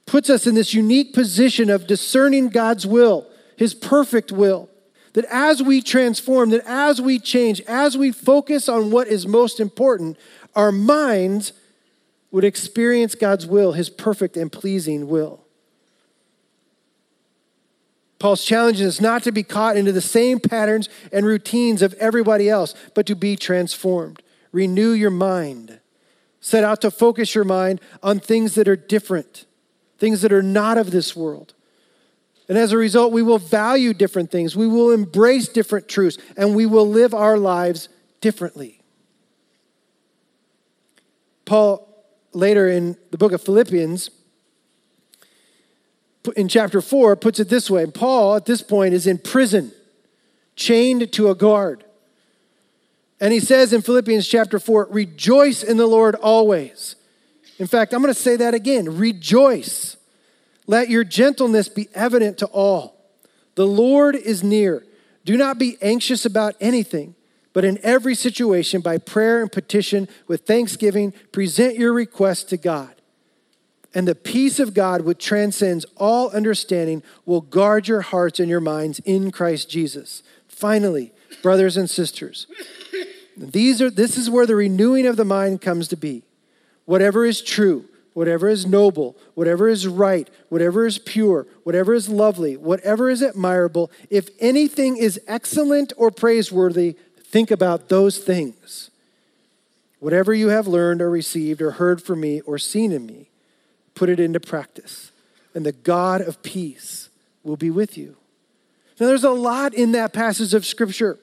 puts 0.09 0.29
us 0.29 0.47
in 0.47 0.55
this 0.55 0.73
unique 0.73 1.13
position 1.13 1.69
of 1.69 1.85
discerning 1.85 2.49
God's 2.49 2.87
will, 2.87 3.27
his 3.55 3.75
perfect 3.75 4.31
will. 4.31 4.69
That 5.13 5.25
as 5.29 5.61
we 5.61 5.81
transform, 5.81 6.49
that 6.49 6.65
as 6.65 6.99
we 6.99 7.19
change, 7.19 7.61
as 7.61 7.97
we 7.97 8.11
focus 8.11 8.67
on 8.67 8.91
what 8.91 9.07
is 9.07 9.27
most 9.27 9.59
important, 9.59 10.17
our 10.55 10.71
minds 10.71 11.53
would 12.31 12.43
experience 12.43 13.15
God's 13.15 13.45
will, 13.45 13.73
his 13.73 13.89
perfect 13.89 14.35
and 14.35 14.51
pleasing 14.51 15.07
will. 15.07 15.45
Paul's 18.17 18.43
challenge 18.43 18.81
is 18.81 18.99
not 18.99 19.23
to 19.23 19.31
be 19.31 19.43
caught 19.43 19.77
into 19.77 19.91
the 19.91 20.01
same 20.01 20.39
patterns 20.39 20.89
and 21.11 21.25
routines 21.25 21.81
of 21.81 21.93
everybody 21.93 22.49
else, 22.49 22.75
but 22.93 23.05
to 23.05 23.15
be 23.15 23.35
transformed. 23.35 24.21
Renew 24.51 24.91
your 24.91 25.11
mind. 25.11 25.79
Set 26.41 26.63
out 26.63 26.81
to 26.81 26.91
focus 26.91 27.35
your 27.35 27.43
mind 27.43 27.79
on 28.01 28.19
things 28.19 28.55
that 28.55 28.67
are 28.67 28.75
different, 28.75 29.45
things 29.99 30.21
that 30.21 30.33
are 30.33 30.43
not 30.43 30.77
of 30.77 30.91
this 30.91 31.15
world. 31.15 31.53
And 32.47 32.57
as 32.57 32.71
a 32.71 32.77
result, 32.77 33.13
we 33.13 33.21
will 33.21 33.37
value 33.37 33.93
different 33.93 34.31
things, 34.31 34.55
we 34.55 34.67
will 34.67 34.91
embrace 34.91 35.47
different 35.47 35.87
truths, 35.87 36.17
and 36.35 36.55
we 36.55 36.65
will 36.65 36.87
live 36.87 37.13
our 37.13 37.37
lives 37.37 37.89
differently. 38.21 38.81
Paul, 41.45 41.87
later 42.33 42.67
in 42.67 42.97
the 43.11 43.17
book 43.17 43.31
of 43.31 43.41
Philippians, 43.41 44.09
in 46.35 46.47
chapter 46.47 46.81
4 46.81 47.15
puts 47.15 47.39
it 47.39 47.49
this 47.49 47.69
way 47.69 47.85
Paul, 47.85 48.35
at 48.35 48.45
this 48.45 48.61
point, 48.61 48.93
is 48.93 49.07
in 49.07 49.17
prison, 49.17 49.71
chained 50.55 51.11
to 51.13 51.29
a 51.29 51.35
guard. 51.35 51.85
And 53.19 53.33
he 53.33 53.39
says 53.39 53.73
in 53.73 53.81
Philippians 53.81 54.27
chapter 54.27 54.59
4, 54.59 54.87
rejoice 54.89 55.61
in 55.61 55.77
the 55.77 55.87
Lord 55.87 56.15
always. 56.15 56.95
In 57.59 57.67
fact, 57.67 57.93
I'm 57.93 58.01
going 58.01 58.13
to 58.13 58.19
say 58.19 58.37
that 58.37 58.53
again 58.53 58.97
rejoice. 58.97 59.97
Let 60.65 60.89
your 60.89 61.03
gentleness 61.03 61.69
be 61.69 61.89
evident 61.93 62.39
to 62.39 62.45
all. 62.47 62.95
The 63.55 63.67
Lord 63.67 64.15
is 64.15 64.43
near. 64.43 64.85
Do 65.25 65.37
not 65.37 65.59
be 65.59 65.77
anxious 65.81 66.25
about 66.25 66.55
anything, 66.61 67.15
but 67.53 67.65
in 67.65 67.77
every 67.83 68.15
situation, 68.15 68.81
by 68.81 68.97
prayer 68.97 69.41
and 69.41 69.51
petition 69.51 70.07
with 70.27 70.41
thanksgiving, 70.41 71.13
present 71.31 71.77
your 71.77 71.93
requests 71.93 72.43
to 72.45 72.57
God 72.57 72.95
and 73.93 74.07
the 74.07 74.15
peace 74.15 74.59
of 74.59 74.73
God, 74.73 75.01
which 75.01 75.23
transcends 75.23 75.85
all 75.97 76.29
understanding, 76.29 77.01
will 77.25 77.41
guard 77.41 77.87
your 77.87 78.01
hearts 78.01 78.39
and 78.39 78.49
your 78.49 78.59
minds 78.59 78.99
in 78.99 79.31
Christ 79.31 79.69
Jesus. 79.69 80.21
Finally, 80.47 81.11
brothers 81.41 81.75
and 81.75 81.89
sisters, 81.89 82.47
these 83.35 83.81
are, 83.81 83.89
this 83.89 84.17
is 84.17 84.29
where 84.29 84.45
the 84.45 84.55
renewing 84.55 85.07
of 85.07 85.15
the 85.15 85.25
mind 85.25 85.61
comes 85.61 85.87
to 85.87 85.95
be. 85.95 86.23
Whatever 86.89 87.23
is 87.23 87.43
true, 87.43 87.85
whatever 88.15 88.49
is 88.49 88.65
noble, 88.65 89.15
whatever 89.35 89.69
is 89.69 89.87
right, 89.87 90.27
whatever 90.49 90.87
is 90.87 90.97
pure, 90.97 91.45
whatever 91.61 91.93
is 91.93 92.09
lovely, 92.09 92.57
whatever 92.57 93.11
is 93.11 93.21
admirable, 93.21 93.91
if 94.09 94.29
anything 94.39 94.97
is 94.97 95.21
excellent 95.27 95.93
or 95.97 96.09
praiseworthy, 96.09 96.95
think 97.19 97.51
about 97.51 97.89
those 97.89 98.17
things. 98.17 98.89
Whatever 99.99 100.33
you 100.33 100.47
have 100.47 100.65
learned 100.65 100.99
or 100.99 101.11
received 101.11 101.61
or 101.61 101.73
heard 101.73 102.01
from 102.01 102.21
me 102.21 102.41
or 102.41 102.57
seen 102.57 102.91
in 102.91 103.05
me, 103.05 103.29
put 103.93 104.09
it 104.09 104.19
into 104.19 104.39
practice, 104.39 105.11
and 105.53 105.63
the 105.63 105.71
God 105.71 106.21
of 106.21 106.41
peace 106.41 107.09
will 107.43 107.55
be 107.55 107.69
with 107.69 107.99
you. 107.99 108.17
Now, 108.99 109.05
there's 109.05 109.23
a 109.23 109.29
lot 109.29 109.75
in 109.75 109.91
that 109.91 110.11
passage 110.11 110.55
of 110.55 110.65
Scripture. 110.65 111.19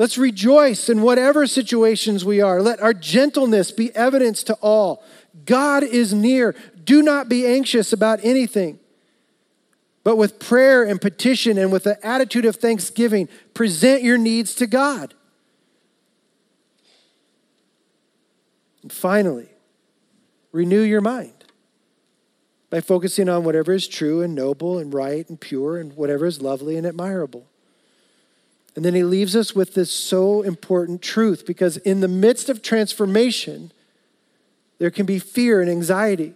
Let's 0.00 0.16
rejoice 0.16 0.88
in 0.88 1.02
whatever 1.02 1.46
situations 1.46 2.24
we 2.24 2.40
are. 2.40 2.62
Let 2.62 2.80
our 2.80 2.94
gentleness 2.94 3.70
be 3.70 3.94
evidence 3.94 4.42
to 4.44 4.54
all. 4.62 5.04
God 5.44 5.82
is 5.82 6.14
near. 6.14 6.54
Do 6.82 7.02
not 7.02 7.28
be 7.28 7.46
anxious 7.46 7.92
about 7.92 8.18
anything, 8.22 8.78
but 10.02 10.16
with 10.16 10.38
prayer 10.38 10.84
and 10.84 10.98
petition 10.98 11.58
and 11.58 11.70
with 11.70 11.84
the 11.84 12.04
attitude 12.04 12.46
of 12.46 12.56
thanksgiving, 12.56 13.28
present 13.52 14.02
your 14.02 14.16
needs 14.16 14.54
to 14.54 14.66
God. 14.66 15.12
And 18.82 18.90
finally, 18.90 19.50
Renew 20.52 20.80
your 20.80 21.00
mind 21.00 21.44
by 22.70 22.80
focusing 22.80 23.28
on 23.28 23.44
whatever 23.44 23.72
is 23.72 23.86
true 23.86 24.20
and 24.20 24.34
noble 24.34 24.78
and 24.78 24.92
right 24.92 25.28
and 25.28 25.40
pure 25.40 25.78
and 25.78 25.94
whatever 25.94 26.26
is 26.26 26.42
lovely 26.42 26.76
and 26.76 26.86
admirable. 26.86 27.46
And 28.76 28.84
then 28.84 28.94
he 28.94 29.02
leaves 29.02 29.34
us 29.34 29.54
with 29.54 29.74
this 29.74 29.92
so 29.92 30.42
important 30.42 31.02
truth 31.02 31.44
because 31.46 31.76
in 31.78 32.00
the 32.00 32.08
midst 32.08 32.48
of 32.48 32.62
transformation, 32.62 33.72
there 34.78 34.90
can 34.90 35.06
be 35.06 35.18
fear 35.18 35.60
and 35.60 35.70
anxiety. 35.70 36.34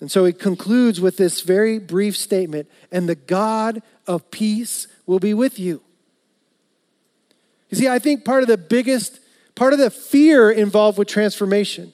And 0.00 0.10
so 0.10 0.24
he 0.24 0.32
concludes 0.32 1.00
with 1.00 1.16
this 1.16 1.40
very 1.40 1.78
brief 1.78 2.16
statement 2.16 2.70
and 2.92 3.08
the 3.08 3.14
God 3.14 3.82
of 4.06 4.30
peace 4.30 4.86
will 5.06 5.18
be 5.18 5.34
with 5.34 5.58
you. 5.58 5.82
You 7.70 7.78
see, 7.78 7.88
I 7.88 7.98
think 7.98 8.24
part 8.24 8.42
of 8.42 8.48
the 8.48 8.58
biggest 8.58 9.20
part 9.54 9.72
of 9.72 9.78
the 9.78 9.90
fear 9.90 10.50
involved 10.50 10.98
with 10.98 11.08
transformation 11.08 11.92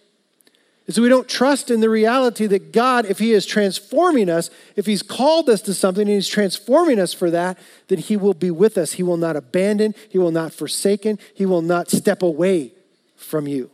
is 0.86 1.00
we 1.00 1.08
don't 1.08 1.28
trust 1.28 1.70
in 1.70 1.80
the 1.80 1.88
reality 1.88 2.46
that 2.46 2.72
God, 2.72 3.06
if 3.06 3.18
He 3.18 3.32
is 3.32 3.46
transforming 3.46 4.28
us, 4.28 4.50
if 4.76 4.86
He's 4.86 5.02
called 5.02 5.48
us 5.48 5.62
to 5.62 5.74
something 5.74 6.02
and 6.02 6.10
He's 6.10 6.28
transforming 6.28 6.98
us 6.98 7.14
for 7.14 7.30
that, 7.30 7.58
then 7.88 7.98
He 7.98 8.16
will 8.16 8.34
be 8.34 8.50
with 8.50 8.76
us. 8.76 8.92
He 8.92 9.02
will 9.02 9.16
not 9.16 9.36
abandon, 9.36 9.94
He 10.10 10.18
will 10.18 10.30
not 10.30 10.52
forsaken, 10.52 11.18
He 11.34 11.46
will 11.46 11.62
not 11.62 11.90
step 11.90 12.22
away 12.22 12.72
from 13.16 13.46
you. 13.46 13.70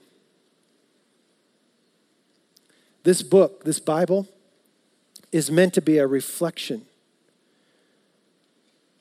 This 3.03 3.23
book, 3.23 3.65
this 3.65 3.81
Bible, 3.81 4.29
is 5.33 5.51
meant 5.51 5.75
to 5.75 5.83
be 5.83 5.99
a 5.99 6.07
reflection 6.07 6.87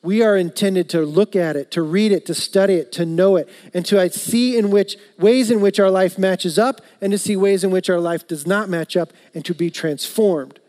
we 0.02 0.24
are 0.24 0.38
intended 0.38 0.90
to 0.90 1.02
look 1.02 1.36
at 1.36 1.56
it, 1.56 1.72
to 1.72 1.82
read 1.82 2.12
it, 2.12 2.26
to 2.28 2.34
study 2.34 2.76
it, 2.76 2.92
to 2.94 3.06
know 3.06 3.36
it, 3.36 3.50
and 3.74 3.86
to 3.88 4.00
uh, 4.00 4.08
see 4.08 4.58
in 4.58 4.70
which 4.72 4.96
ways 5.18 5.52
in 5.52 5.60
which 5.60 5.80
our 5.80 5.92
life 5.92 6.18
matches 6.18 6.58
up 6.58 6.82
and 7.02 7.12
to 7.12 7.18
see 7.18 7.36
ways 7.36 7.64
in 7.64 7.72
which 7.72 7.90
our 7.90 8.00
life 8.00 8.26
does 8.28 8.48
not 8.48 8.70
match 8.70 8.96
up 8.96 9.12
and 9.34 9.44
to 9.44 9.54
be 9.54 9.70
transformed 9.70 10.60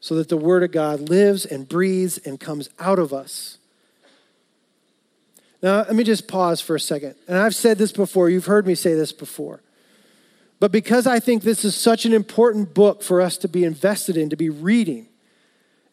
so 0.00 0.14
that 0.14 0.28
the 0.28 0.36
word 0.36 0.62
of 0.62 0.72
God 0.72 1.08
lives 1.08 1.44
and 1.44 1.68
breathes 1.68 2.16
and 2.18 2.40
comes 2.40 2.70
out 2.78 2.98
of 2.98 3.12
us. 3.12 3.58
Now, 5.62 5.78
let 5.78 5.94
me 5.94 6.04
just 6.04 6.28
pause 6.28 6.60
for 6.60 6.76
a 6.76 6.80
second. 6.80 7.14
And 7.26 7.38
I've 7.38 7.54
said 7.54 7.78
this 7.78 7.92
before, 7.92 8.28
you've 8.28 8.44
heard 8.46 8.66
me 8.66 8.74
say 8.74 8.94
this 8.94 9.12
before. 9.12 9.62
But 10.60 10.72
because 10.72 11.06
I 11.06 11.20
think 11.20 11.42
this 11.42 11.64
is 11.64 11.74
such 11.74 12.04
an 12.06 12.12
important 12.12 12.74
book 12.74 13.02
for 13.02 13.20
us 13.20 13.36
to 13.38 13.48
be 13.48 13.64
invested 13.64 14.16
in, 14.16 14.30
to 14.30 14.36
be 14.36 14.50
reading, 14.50 15.08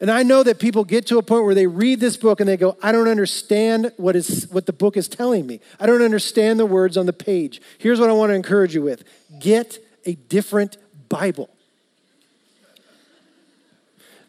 and 0.02 0.10
I 0.10 0.24
know 0.24 0.42
that 0.42 0.58
people 0.58 0.84
get 0.84 1.06
to 1.08 1.20
a 1.20 1.24
point 1.24 1.46
where 1.46 1.54
they 1.54 1.68
read 1.68 2.00
this 2.00 2.18
book 2.18 2.40
and 2.40 2.50
they 2.50 2.58
go, 2.58 2.76
I 2.82 2.92
don't 2.92 3.08
understand 3.08 3.92
what, 3.98 4.16
is, 4.16 4.48
what 4.50 4.66
the 4.66 4.74
book 4.74 4.98
is 4.98 5.08
telling 5.08 5.46
me. 5.46 5.60
I 5.80 5.86
don't 5.86 6.02
understand 6.02 6.60
the 6.60 6.66
words 6.66 6.98
on 6.98 7.06
the 7.06 7.14
page. 7.14 7.62
Here's 7.78 8.00
what 8.00 8.10
I 8.10 8.14
want 8.14 8.32
to 8.32 8.34
encourage 8.34 8.74
you 8.74 8.82
with 8.82 9.04
get 9.40 9.78
a 10.04 10.16
different 10.16 10.78
Bible. 11.08 11.52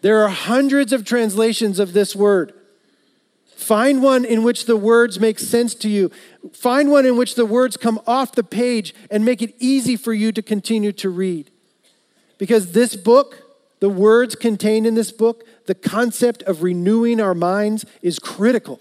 There 0.03 0.23
are 0.23 0.29
hundreds 0.29 0.93
of 0.93 1.07
translations 1.07 1.79
of 1.79 1.95
this 1.95 2.15
word. 2.15 2.53
Find 3.57 4.03
one 4.03 4.27
in 4.27 4.43
which 4.43 4.67
the 4.67 4.77
words 4.77 5.19
make 5.19 5.39
sense 5.39 5.75
to 5.77 5.89
you. 5.89 6.11
Find 6.53 6.91
one 6.91 7.07
in 7.07 7.17
which 7.17 7.35
the 7.35 7.47
words 7.47 7.79
come 7.79 7.99
off 8.07 8.33
the 8.33 8.45
page 8.45 8.95
and 9.11 9.25
make 9.25 9.41
it 9.41 9.55
easy 9.59 9.97
for 9.97 10.13
you 10.13 10.33
to 10.33 10.43
continue 10.43 10.93
to 10.93 11.09
read. 11.09 11.51
Because 12.37 12.73
this 12.73 12.95
book, 12.95 13.39
the 13.79 13.89
words 13.89 14.35
contained 14.35 14.87
in 14.87 14.97
this 14.97 15.13
book, 15.13 15.45
the 15.73 15.89
concept 15.89 16.43
of 16.43 16.63
renewing 16.63 17.19
our 17.19 17.33
minds 17.33 17.87
is 18.03 18.19
critical 18.19 18.79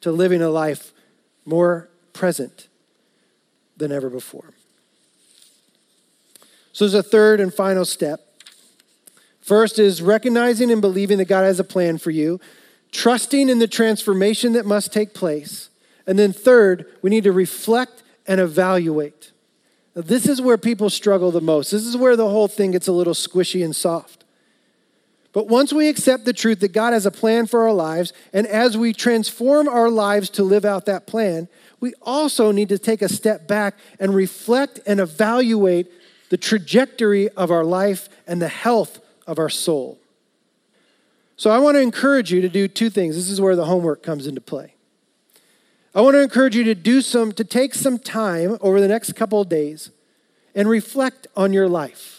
to 0.00 0.10
living 0.10 0.42
a 0.42 0.50
life 0.50 0.92
more 1.44 1.88
present 2.12 2.66
than 3.76 3.92
ever 3.92 4.10
before. 4.10 4.54
So 6.72 6.84
there's 6.84 6.94
a 6.94 7.08
third 7.08 7.38
and 7.38 7.54
final 7.54 7.84
step. 7.84 8.26
First 9.40 9.78
is 9.78 10.02
recognizing 10.02 10.72
and 10.72 10.80
believing 10.80 11.18
that 11.18 11.26
God 11.26 11.44
has 11.44 11.60
a 11.60 11.64
plan 11.64 11.98
for 11.98 12.10
you, 12.10 12.40
trusting 12.90 13.48
in 13.48 13.60
the 13.60 13.68
transformation 13.68 14.54
that 14.54 14.66
must 14.66 14.92
take 14.92 15.14
place. 15.14 15.70
And 16.08 16.18
then, 16.18 16.32
third, 16.32 16.86
we 17.02 17.10
need 17.10 17.22
to 17.22 17.30
reflect 17.30 18.02
and 18.26 18.40
evaluate. 18.40 19.30
Now, 19.94 20.02
this 20.02 20.26
is 20.26 20.42
where 20.42 20.58
people 20.58 20.90
struggle 20.90 21.30
the 21.30 21.40
most. 21.40 21.70
This 21.70 21.86
is 21.86 21.96
where 21.96 22.16
the 22.16 22.28
whole 22.28 22.48
thing 22.48 22.72
gets 22.72 22.88
a 22.88 22.92
little 22.92 23.14
squishy 23.14 23.64
and 23.64 23.76
soft. 23.76 24.23
But 25.34 25.48
once 25.48 25.72
we 25.72 25.88
accept 25.88 26.24
the 26.24 26.32
truth 26.32 26.60
that 26.60 26.72
God 26.72 26.92
has 26.92 27.06
a 27.06 27.10
plan 27.10 27.46
for 27.46 27.64
our 27.64 27.72
lives, 27.72 28.12
and 28.32 28.46
as 28.46 28.78
we 28.78 28.92
transform 28.92 29.68
our 29.68 29.90
lives 29.90 30.30
to 30.30 30.44
live 30.44 30.64
out 30.64 30.86
that 30.86 31.08
plan, 31.08 31.48
we 31.80 31.92
also 32.00 32.52
need 32.52 32.68
to 32.68 32.78
take 32.78 33.02
a 33.02 33.08
step 33.08 33.48
back 33.48 33.76
and 33.98 34.14
reflect 34.14 34.78
and 34.86 35.00
evaluate 35.00 35.90
the 36.30 36.36
trajectory 36.36 37.28
of 37.30 37.50
our 37.50 37.64
life 37.64 38.08
and 38.28 38.40
the 38.40 38.48
health 38.48 39.00
of 39.26 39.40
our 39.40 39.50
soul. 39.50 39.98
So 41.36 41.50
I 41.50 41.58
want 41.58 41.74
to 41.74 41.80
encourage 41.80 42.32
you 42.32 42.40
to 42.40 42.48
do 42.48 42.68
two 42.68 42.88
things. 42.88 43.16
This 43.16 43.28
is 43.28 43.40
where 43.40 43.56
the 43.56 43.64
homework 43.64 44.04
comes 44.04 44.28
into 44.28 44.40
play. 44.40 44.74
I 45.96 46.00
want 46.00 46.14
to 46.14 46.22
encourage 46.22 46.54
you 46.54 46.62
to 46.62 46.76
do 46.76 47.00
some 47.00 47.32
to 47.32 47.42
take 47.42 47.74
some 47.74 47.98
time 47.98 48.56
over 48.60 48.80
the 48.80 48.88
next 48.88 49.14
couple 49.14 49.40
of 49.40 49.48
days 49.48 49.90
and 50.54 50.68
reflect 50.68 51.26
on 51.36 51.52
your 51.52 51.68
life 51.68 52.13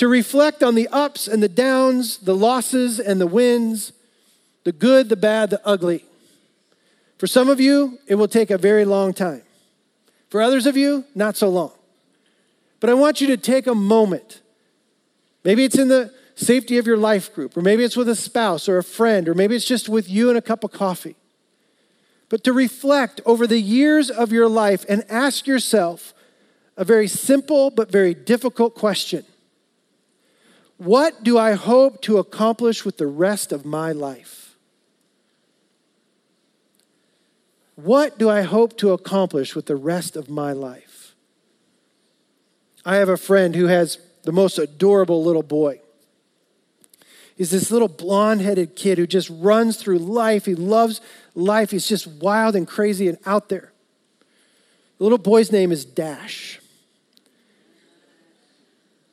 to 0.00 0.08
reflect 0.08 0.62
on 0.62 0.76
the 0.76 0.88
ups 0.88 1.28
and 1.28 1.42
the 1.42 1.48
downs, 1.48 2.16
the 2.16 2.34
losses 2.34 2.98
and 2.98 3.20
the 3.20 3.26
wins, 3.26 3.92
the 4.64 4.72
good, 4.72 5.10
the 5.10 5.16
bad, 5.16 5.50
the 5.50 5.60
ugly. 5.62 6.06
For 7.18 7.26
some 7.26 7.50
of 7.50 7.60
you, 7.60 7.98
it 8.06 8.14
will 8.14 8.26
take 8.26 8.50
a 8.50 8.56
very 8.56 8.86
long 8.86 9.12
time. 9.12 9.42
For 10.30 10.40
others 10.40 10.64
of 10.64 10.74
you, 10.74 11.04
not 11.14 11.36
so 11.36 11.50
long. 11.50 11.72
But 12.80 12.88
I 12.88 12.94
want 12.94 13.20
you 13.20 13.26
to 13.26 13.36
take 13.36 13.66
a 13.66 13.74
moment. 13.74 14.40
Maybe 15.44 15.64
it's 15.64 15.76
in 15.76 15.88
the 15.88 16.14
safety 16.34 16.78
of 16.78 16.86
your 16.86 16.96
life 16.96 17.34
group, 17.34 17.54
or 17.54 17.60
maybe 17.60 17.84
it's 17.84 17.94
with 17.94 18.08
a 18.08 18.16
spouse 18.16 18.70
or 18.70 18.78
a 18.78 18.82
friend, 18.82 19.28
or 19.28 19.34
maybe 19.34 19.54
it's 19.54 19.66
just 19.66 19.90
with 19.90 20.08
you 20.08 20.30
and 20.30 20.38
a 20.38 20.42
cup 20.42 20.64
of 20.64 20.72
coffee. 20.72 21.16
But 22.30 22.42
to 22.44 22.54
reflect 22.54 23.20
over 23.26 23.46
the 23.46 23.60
years 23.60 24.08
of 24.08 24.32
your 24.32 24.48
life 24.48 24.82
and 24.88 25.04
ask 25.10 25.46
yourself 25.46 26.14
a 26.78 26.86
very 26.86 27.06
simple 27.06 27.68
but 27.68 27.92
very 27.92 28.14
difficult 28.14 28.74
question 28.74 29.26
what 30.80 31.22
do 31.22 31.36
I 31.36 31.52
hope 31.52 32.00
to 32.02 32.16
accomplish 32.16 32.86
with 32.86 32.96
the 32.96 33.06
rest 33.06 33.52
of 33.52 33.66
my 33.66 33.92
life? 33.92 34.56
What 37.74 38.18
do 38.18 38.30
I 38.30 38.40
hope 38.40 38.78
to 38.78 38.92
accomplish 38.92 39.54
with 39.54 39.66
the 39.66 39.76
rest 39.76 40.16
of 40.16 40.30
my 40.30 40.52
life? 40.52 41.14
I 42.82 42.96
have 42.96 43.10
a 43.10 43.18
friend 43.18 43.54
who 43.54 43.66
has 43.66 43.98
the 44.22 44.32
most 44.32 44.58
adorable 44.58 45.22
little 45.22 45.42
boy. 45.42 45.80
He's 47.36 47.50
this 47.50 47.70
little 47.70 47.88
blonde 47.88 48.40
headed 48.40 48.74
kid 48.74 48.96
who 48.96 49.06
just 49.06 49.28
runs 49.28 49.76
through 49.76 49.98
life. 49.98 50.46
He 50.46 50.54
loves 50.54 51.02
life. 51.34 51.72
He's 51.72 51.86
just 51.86 52.06
wild 52.06 52.56
and 52.56 52.66
crazy 52.66 53.06
and 53.06 53.18
out 53.26 53.50
there. 53.50 53.70
The 54.96 55.04
little 55.04 55.18
boy's 55.18 55.52
name 55.52 55.72
is 55.72 55.84
Dash. 55.84 56.59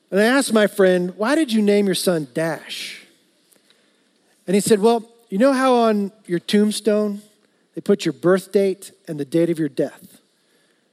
And 0.10 0.20
I 0.20 0.24
asked 0.24 0.54
my 0.54 0.68
friend, 0.68 1.14
why 1.18 1.36
did 1.36 1.52
you 1.52 1.62
name 1.62 1.86
your 1.86 1.96
son 1.96 2.28
Dash? 2.34 3.06
And 4.46 4.56
he 4.56 4.62
said, 4.62 4.80
well, 4.80 5.10
you 5.30 5.38
know 5.38 5.52
how 5.52 5.74
on 5.74 6.12
your 6.26 6.40
tombstone 6.40 7.22
they 7.76 7.82
put 7.82 8.06
your 8.06 8.14
birth 8.14 8.52
date 8.52 8.92
and 9.08 9.20
the 9.20 9.26
date 9.26 9.50
of 9.50 9.60
your 9.60 9.70
death? 9.70 10.22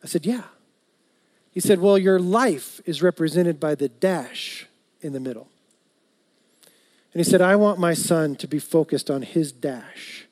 I 0.03 0.07
said, 0.07 0.27
yeah. 0.27 0.43
He 1.53 1.61
said, 1.61 1.79
well, 1.79 1.97
your 1.97 2.19
life 2.19 2.81
is 2.85 3.01
represented 3.01 3.61
by 3.61 3.77
the 3.77 3.89
dash 3.89 4.67
in 5.01 5.13
the 5.13 5.21
middle. 5.21 5.49
And 7.13 7.25
he 7.25 7.31
said, 7.31 7.41
I 7.41 7.55
want 7.55 7.79
my 7.79 7.95
son 7.95 8.35
to 8.37 8.49
be 8.49 8.59
focused 8.59 9.09
on 9.09 9.23
his 9.23 9.53
dash 9.53 10.27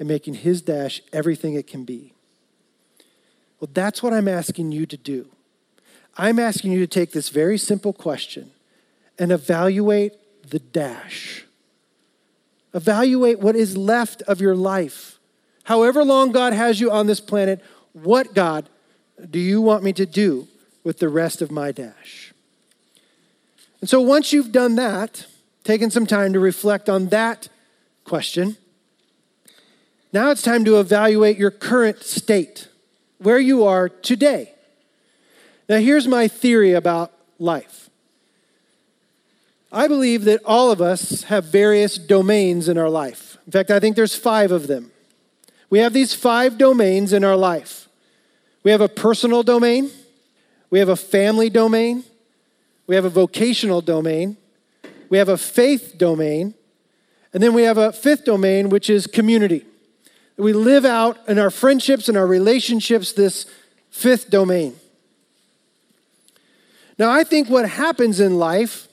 and 0.00 0.08
making 0.08 0.34
his 0.34 0.60
dash 0.60 1.00
everything 1.12 1.54
it 1.54 1.68
can 1.68 1.84
be. 1.84 2.14
Well, 3.60 3.70
that's 3.72 4.02
what 4.02 4.12
I'm 4.12 4.26
asking 4.26 4.72
you 4.72 4.86
to 4.86 4.96
do. 4.96 5.28
I'm 6.16 6.38
asking 6.38 6.72
you 6.72 6.80
to 6.80 6.86
take 6.86 7.12
this 7.12 7.28
very 7.28 7.58
simple 7.58 7.92
question 7.92 8.50
and 9.18 9.32
evaluate 9.32 10.14
the 10.48 10.58
dash. 10.58 11.44
Evaluate 12.74 13.40
what 13.40 13.56
is 13.56 13.76
left 13.76 14.22
of 14.22 14.40
your 14.40 14.54
life. 14.54 15.18
However 15.64 16.04
long 16.04 16.32
God 16.32 16.52
has 16.52 16.80
you 16.80 16.90
on 16.90 17.06
this 17.06 17.20
planet, 17.20 17.62
what, 17.92 18.34
God, 18.34 18.68
do 19.30 19.38
you 19.38 19.60
want 19.60 19.82
me 19.82 19.92
to 19.94 20.06
do 20.06 20.48
with 20.84 20.98
the 20.98 21.08
rest 21.08 21.42
of 21.42 21.50
my 21.50 21.72
dash? 21.72 22.32
And 23.80 23.88
so 23.88 24.00
once 24.00 24.32
you've 24.32 24.52
done 24.52 24.76
that, 24.76 25.26
taken 25.64 25.90
some 25.90 26.06
time 26.06 26.32
to 26.32 26.40
reflect 26.40 26.88
on 26.88 27.08
that 27.08 27.48
question, 28.04 28.56
now 30.12 30.30
it's 30.30 30.42
time 30.42 30.64
to 30.64 30.80
evaluate 30.80 31.38
your 31.38 31.50
current 31.50 32.02
state, 32.02 32.68
where 33.18 33.38
you 33.38 33.64
are 33.64 33.88
today. 33.88 34.54
Now, 35.70 35.78
here's 35.78 36.08
my 36.08 36.26
theory 36.26 36.72
about 36.72 37.12
life 37.38 37.90
I 39.70 39.86
believe 39.86 40.24
that 40.24 40.42
all 40.44 40.72
of 40.72 40.80
us 40.82 41.22
have 41.22 41.44
various 41.44 41.96
domains 41.96 42.68
in 42.68 42.76
our 42.76 42.90
life. 42.90 43.38
In 43.46 43.52
fact, 43.52 43.70
I 43.70 43.78
think 43.78 43.94
there's 43.94 44.16
five 44.16 44.50
of 44.50 44.66
them. 44.66 44.90
We 45.70 45.78
have 45.78 45.92
these 45.92 46.12
five 46.12 46.58
domains 46.58 47.12
in 47.12 47.22
our 47.22 47.36
life 47.36 47.88
we 48.64 48.72
have 48.72 48.80
a 48.80 48.88
personal 48.88 49.44
domain, 49.44 49.90
we 50.70 50.80
have 50.80 50.88
a 50.88 50.96
family 50.96 51.48
domain, 51.48 52.02
we 52.88 52.96
have 52.96 53.04
a 53.04 53.08
vocational 53.08 53.80
domain, 53.80 54.36
we 55.08 55.18
have 55.18 55.28
a 55.28 55.38
faith 55.38 55.94
domain, 55.96 56.52
and 57.32 57.40
then 57.40 57.54
we 57.54 57.62
have 57.62 57.78
a 57.78 57.92
fifth 57.92 58.24
domain, 58.24 58.70
which 58.70 58.90
is 58.90 59.06
community. 59.06 59.64
We 60.36 60.52
live 60.52 60.84
out 60.84 61.16
in 61.28 61.38
our 61.38 61.50
friendships 61.50 62.08
and 62.08 62.18
our 62.18 62.26
relationships 62.26 63.12
this 63.12 63.46
fifth 63.90 64.30
domain. 64.30 64.74
Now, 67.00 67.10
I 67.10 67.24
think 67.24 67.48
what 67.48 67.66
happens 67.66 68.20
in 68.20 68.38
life 68.38 68.86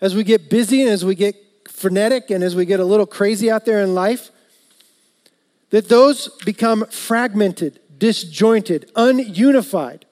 as 0.00 0.14
we 0.14 0.24
get 0.24 0.48
busy 0.48 0.80
and 0.80 0.90
as 0.90 1.04
we 1.04 1.14
get 1.14 1.36
frenetic 1.68 2.30
and 2.30 2.42
as 2.42 2.56
we 2.56 2.64
get 2.64 2.80
a 2.80 2.84
little 2.84 3.04
crazy 3.04 3.50
out 3.50 3.66
there 3.66 3.82
in 3.82 3.94
life, 3.94 4.30
that 5.68 5.90
those 5.90 6.28
become 6.46 6.86
fragmented, 6.86 7.78
disjointed, 7.98 8.90
ununified. 8.96 10.04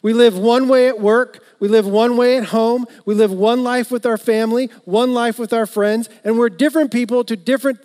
We 0.00 0.14
live 0.14 0.38
one 0.38 0.66
way 0.66 0.88
at 0.88 0.98
work, 0.98 1.44
we 1.60 1.68
live 1.68 1.86
one 1.86 2.16
way 2.16 2.38
at 2.38 2.44
home, 2.44 2.86
we 3.04 3.14
live 3.14 3.32
one 3.32 3.62
life 3.62 3.90
with 3.90 4.06
our 4.06 4.16
family, 4.16 4.70
one 4.86 5.12
life 5.12 5.38
with 5.38 5.52
our 5.52 5.66
friends, 5.66 6.08
and 6.24 6.38
we're 6.38 6.48
different 6.48 6.90
people 6.90 7.22
to 7.24 7.36
different, 7.36 7.80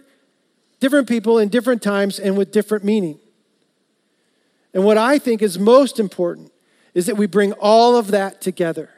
different 0.80 1.10
people 1.10 1.40
in 1.40 1.50
different 1.50 1.82
times 1.82 2.20
and 2.20 2.38
with 2.38 2.54
different 2.54 2.86
meaning. 2.86 3.20
And 4.74 4.86
what 4.86 4.98
I 4.98 5.20
think 5.20 5.42
is 5.42 5.60
most 5.60 6.00
important 6.00 6.54
is 6.94 7.06
that 7.06 7.18
we 7.18 7.26
bring 7.26 7.54
all 7.54 7.96
of 7.96 8.08
that 8.08 8.42
together. 8.42 8.90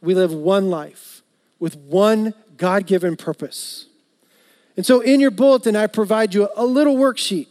We 0.00 0.14
live 0.14 0.32
one 0.32 0.70
life 0.70 1.22
with 1.58 1.76
one 1.76 2.34
God 2.56 2.86
given 2.86 3.16
purpose. 3.16 3.86
And 4.76 4.84
so 4.84 5.00
in 5.00 5.20
your 5.20 5.30
bulletin, 5.30 5.76
I 5.76 5.86
provide 5.86 6.34
you 6.34 6.48
a 6.56 6.64
little 6.64 6.96
worksheet. 6.96 7.46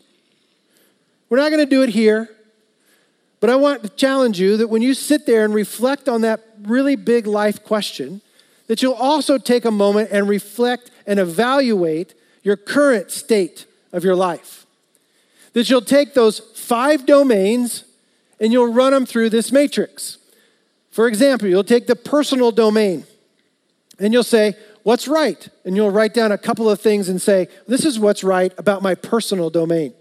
We're 1.30 1.38
not 1.38 1.50
going 1.50 1.64
to 1.64 1.70
do 1.70 1.82
it 1.84 1.90
here, 1.90 2.30
but 3.40 3.50
I 3.50 3.56
want 3.56 3.84
to 3.84 3.90
challenge 3.90 4.40
you 4.40 4.58
that 4.58 4.68
when 4.68 4.82
you 4.82 4.94
sit 4.94 5.26
there 5.26 5.46
and 5.46 5.54
reflect 5.54 6.10
on 6.10 6.22
that 6.22 6.42
really 6.64 6.96
big 6.96 7.26
life 7.26 7.64
question, 7.64 8.22
that 8.68 8.82
you'll 8.82 8.94
also 8.94 9.38
take 9.38 9.66
a 9.66 9.72
moment 9.72 10.10
and 10.12 10.28
reflect 10.28 10.92
and 11.08 11.20
evaluate 11.20 12.14
your 12.44 12.58
current 12.58 13.12
state 13.12 13.66
of 13.94 14.04
your 14.04 14.16
life. 14.16 14.66
That 15.54 15.70
you'll 15.70 15.82
take 15.82 16.14
those 16.14 16.40
five 16.40 17.06
domains 17.06 17.84
and 18.42 18.52
you'll 18.52 18.74
run 18.74 18.92
them 18.92 19.06
through 19.06 19.30
this 19.30 19.52
matrix. 19.52 20.18
For 20.90 21.08
example, 21.08 21.48
you'll 21.48 21.64
take 21.64 21.88
the 21.88 21.96
personal 21.96 22.52
domain 22.52 23.06
and 24.00 24.12
you'll 24.12 24.24
say, 24.24 24.56
What's 24.84 25.08
right? 25.08 25.48
And 25.64 25.76
you'll 25.76 25.92
write 25.92 26.16
down 26.16 26.32
a 26.32 26.40
couple 26.40 26.68
of 26.68 26.82
things 26.82 27.08
and 27.08 27.22
say, 27.22 27.48
This 27.68 27.86
is 27.86 28.00
what's 28.00 28.24
right 28.24 28.52
about 28.58 28.82
my 28.82 28.96
personal 28.96 29.52
domain. 29.52 29.94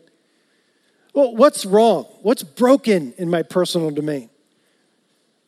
Well, 1.12 1.36
what's 1.36 1.66
wrong? 1.66 2.06
What's 2.22 2.42
broken 2.42 3.12
in 3.18 3.28
my 3.28 3.42
personal 3.42 3.90
domain? 3.90 4.30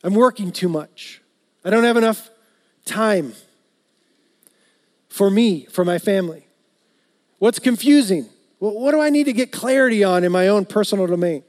I'm 0.03 0.13
working 0.13 0.51
too 0.51 0.69
much. 0.69 1.21
I 1.65 1.71
don't 1.71 1.85
have 1.85 1.97
enough 1.97 2.29
time 2.85 3.33
for 5.09 5.31
me, 5.31 5.65
for 5.65 5.83
my 5.83 5.97
family. 5.97 6.45
What's 7.39 7.59
confusing? 7.59 8.29
Well, 8.59 8.73
what 8.73 8.91
do 8.91 9.01
I 9.01 9.09
need 9.09 9.23
to 9.25 9.33
get 9.33 9.51
clarity 9.51 10.03
on 10.03 10.23
in 10.23 10.31
my 10.31 10.47
own 10.47 10.65
personal 10.65 11.07
domain? 11.07 11.43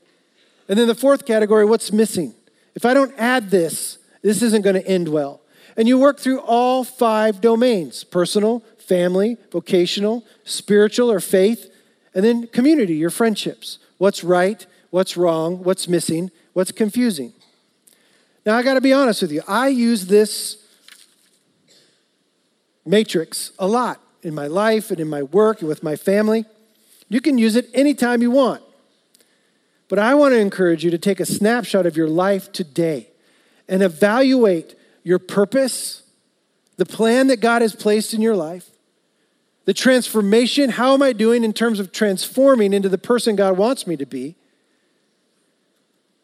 And 0.68 0.78
then 0.78 0.86
the 0.86 0.94
fourth 0.94 1.26
category, 1.26 1.64
what's 1.64 1.92
missing? 1.92 2.34
If 2.74 2.84
I 2.84 2.94
don't 2.94 3.14
add 3.18 3.50
this, 3.50 3.98
this 4.22 4.42
isn't 4.42 4.62
going 4.62 4.76
to 4.76 4.86
end 4.86 5.08
well. 5.08 5.40
And 5.76 5.88
you 5.88 5.98
work 5.98 6.18
through 6.18 6.40
all 6.40 6.84
five 6.84 7.40
domains 7.40 8.04
personal, 8.04 8.62
family, 8.78 9.36
vocational, 9.50 10.24
spiritual 10.44 11.10
or 11.10 11.20
faith, 11.20 11.70
and 12.14 12.24
then 12.24 12.46
community, 12.46 12.94
your 12.94 13.10
friendships. 13.10 13.78
What's 13.98 14.24
right, 14.24 14.64
what's 14.90 15.16
wrong, 15.16 15.62
what's 15.64 15.88
missing, 15.88 16.30
what's 16.52 16.72
confusing. 16.72 17.32
Now, 18.46 18.56
I 18.56 18.62
got 18.62 18.74
to 18.74 18.80
be 18.80 18.92
honest 18.92 19.22
with 19.22 19.32
you. 19.32 19.42
I 19.48 19.68
use 19.68 20.06
this 20.06 20.58
matrix 22.84 23.52
a 23.58 23.66
lot 23.66 24.00
in 24.22 24.34
my 24.34 24.46
life 24.46 24.90
and 24.90 25.00
in 25.00 25.08
my 25.08 25.22
work 25.22 25.60
and 25.60 25.68
with 25.68 25.82
my 25.82 25.96
family. 25.96 26.44
You 27.08 27.20
can 27.20 27.38
use 27.38 27.56
it 27.56 27.68
anytime 27.74 28.22
you 28.22 28.30
want. 28.30 28.62
But 29.88 29.98
I 29.98 30.14
want 30.14 30.32
to 30.32 30.38
encourage 30.38 30.84
you 30.84 30.90
to 30.90 30.98
take 30.98 31.20
a 31.20 31.26
snapshot 31.26 31.86
of 31.86 31.96
your 31.96 32.08
life 32.08 32.50
today 32.52 33.10
and 33.68 33.82
evaluate 33.82 34.74
your 35.02 35.18
purpose, 35.18 36.02
the 36.76 36.86
plan 36.86 37.26
that 37.28 37.40
God 37.40 37.62
has 37.62 37.74
placed 37.74 38.14
in 38.14 38.20
your 38.20 38.36
life, 38.36 38.70
the 39.66 39.74
transformation. 39.74 40.70
How 40.70 40.94
am 40.94 41.02
I 41.02 41.12
doing 41.12 41.44
in 41.44 41.52
terms 41.52 41.80
of 41.80 41.92
transforming 41.92 42.72
into 42.72 42.88
the 42.88 42.98
person 42.98 43.36
God 43.36 43.56
wants 43.56 43.86
me 43.86 43.96
to 43.96 44.06
be? 44.06 44.36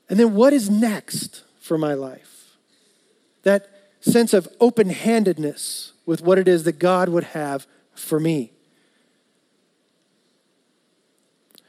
And 0.08 0.18
then 0.18 0.34
what 0.34 0.52
is 0.52 0.68
next 0.68 1.44
for 1.60 1.78
my 1.78 1.94
life? 1.94 2.56
That 3.42 3.68
sense 4.00 4.32
of 4.32 4.48
open 4.58 4.90
handedness 4.90 5.92
with 6.06 6.22
what 6.22 6.38
it 6.38 6.48
is 6.48 6.64
that 6.64 6.78
God 6.78 7.08
would 7.10 7.24
have 7.24 7.66
for 7.94 8.18
me. 8.18 8.52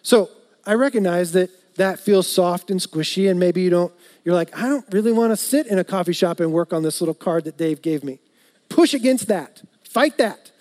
So 0.01 0.29
I 0.65 0.73
recognize 0.73 1.33
that 1.33 1.49
that 1.75 1.99
feels 1.99 2.27
soft 2.27 2.69
and 2.71 2.79
squishy, 2.79 3.29
and 3.29 3.39
maybe 3.39 3.61
you 3.61 3.69
don't 3.69 3.93
you're 4.23 4.35
like, 4.35 4.55
I 4.55 4.69
don't 4.69 4.85
really 4.91 5.11
want 5.11 5.31
to 5.31 5.37
sit 5.37 5.67
in 5.67 5.79
a 5.79 5.83
coffee 5.83 6.13
shop 6.13 6.39
and 6.39 6.51
work 6.51 6.73
on 6.73 6.83
this 6.83 7.01
little 7.01 7.15
card 7.15 7.45
that 7.45 7.57
Dave 7.57 7.81
gave 7.81 8.03
me. 8.03 8.19
Push 8.69 8.93
against 8.93 9.27
that, 9.27 9.61
fight 9.83 10.17
that. 10.17 10.51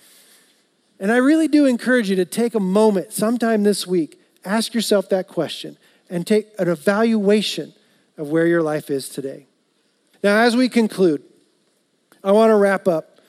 And 0.99 1.13
I 1.13 1.17
really 1.17 1.49
do 1.49 1.67
encourage 1.67 2.11
you 2.11 2.17
to 2.17 2.25
take 2.25 2.55
a 2.55 2.61
moment 2.61 3.13
sometime 3.13 3.63
this 3.63 3.87
week, 3.87 4.21
ask 4.45 4.75
yourself 4.75 5.09
that 5.11 5.29
question, 5.29 5.77
and 6.09 6.27
take 6.27 6.49
an 6.59 6.69
evaluation 6.69 7.73
of 8.17 8.29
where 8.29 8.47
your 8.47 8.63
life 8.63 8.91
is 8.91 9.09
today. 9.09 9.47
Now, 10.23 10.41
as 10.43 10.57
we 10.57 10.69
conclude, 10.69 11.23
I 12.23 12.33
want 12.33 12.51
to 12.51 12.57
wrap 12.57 12.87
up 12.87 13.21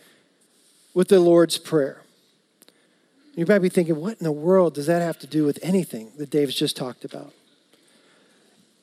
with 0.94 1.08
the 1.08 1.20
Lord's 1.20 1.58
Prayer. 1.58 2.02
You 3.36 3.46
might 3.46 3.60
be 3.60 3.70
thinking, 3.70 3.96
what 3.96 4.18
in 4.20 4.26
the 4.26 4.32
world 4.32 4.74
does 4.74 4.88
that 4.88 5.02
have 5.02 5.18
to 5.20 5.28
do 5.28 5.46
with 5.46 5.58
anything 5.62 6.12
that 6.18 6.30
Dave's 6.30 6.56
just 6.56 6.76
talked 6.76 7.06
about? 7.06 7.34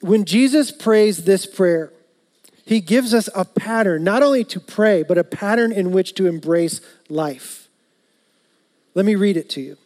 When 0.01 0.25
Jesus 0.25 0.71
prays 0.71 1.25
this 1.25 1.47
prayer, 1.47 1.93
he 2.65 2.81
gives 2.81 3.15
us 3.15 3.29
a 3.35 3.45
pattern, 3.45 4.05
not 4.05 4.23
only 4.23 4.45
to 4.45 4.61
pray, 4.61 5.03
but 5.03 5.19
a 5.19 5.25
pattern 5.25 5.73
in 5.73 5.91
which 5.91 6.15
to 6.15 6.27
embrace 6.27 6.81
life. 7.09 7.69
Let 8.95 9.05
me 9.07 9.15
read 9.15 9.37
it 9.37 9.49
to 9.51 9.61
you. 9.61 9.77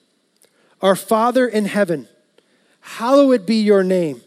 Our 0.80 0.96
Father 0.96 1.46
in 1.46 1.66
heaven, 1.66 2.08
hallowed 2.80 3.46
be 3.46 3.62
your 3.62 3.84
name. 3.84 4.22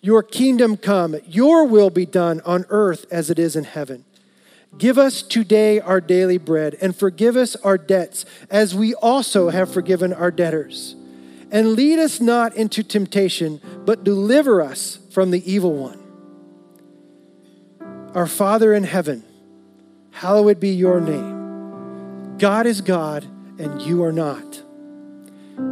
Your 0.00 0.22
kingdom 0.22 0.76
come, 0.76 1.16
your 1.26 1.66
will 1.66 1.90
be 1.90 2.06
done 2.06 2.40
on 2.44 2.64
earth 2.70 3.06
as 3.10 3.30
it 3.30 3.38
is 3.38 3.54
in 3.54 3.64
heaven. 3.64 4.04
Give 4.78 4.98
us 4.98 5.22
today 5.22 5.78
our 5.78 6.00
daily 6.00 6.38
bread, 6.38 6.76
and 6.80 6.96
forgive 6.96 7.36
us 7.36 7.54
our 7.56 7.76
debts, 7.76 8.24
as 8.50 8.74
we 8.74 8.94
also 8.94 9.50
have 9.50 9.72
forgiven 9.72 10.12
our 10.12 10.30
debtors. 10.30 10.94
And 11.50 11.72
lead 11.72 11.98
us 11.98 12.20
not 12.20 12.54
into 12.56 12.82
temptation, 12.82 13.60
but 13.84 14.04
deliver 14.04 14.62
us 14.62 14.99
from 15.10 15.30
the 15.30 15.52
evil 15.52 15.74
one. 15.74 15.98
Our 18.14 18.26
Father 18.26 18.74
in 18.74 18.84
heaven, 18.84 19.22
hallowed 20.10 20.58
be 20.58 20.70
your 20.70 21.00
name. 21.00 22.36
God 22.38 22.66
is 22.66 22.80
God, 22.80 23.24
and 23.58 23.82
you 23.82 24.02
are 24.02 24.12
not. 24.12 24.62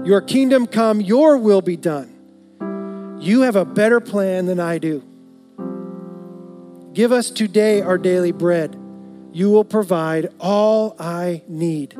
Your 0.04 0.20
kingdom 0.20 0.66
come, 0.66 1.00
your 1.00 1.38
will 1.38 1.62
be 1.62 1.76
done. 1.76 3.16
You 3.20 3.40
have 3.42 3.56
a 3.56 3.64
better 3.64 4.00
plan 4.00 4.46
than 4.46 4.60
I 4.60 4.78
do. 4.78 5.02
Give 6.92 7.10
us 7.10 7.30
today 7.30 7.80
our 7.80 7.98
daily 7.98 8.32
bread. 8.32 8.76
You 9.32 9.50
will 9.50 9.64
provide 9.64 10.32
all 10.38 10.94
I 10.98 11.42
need. 11.48 11.94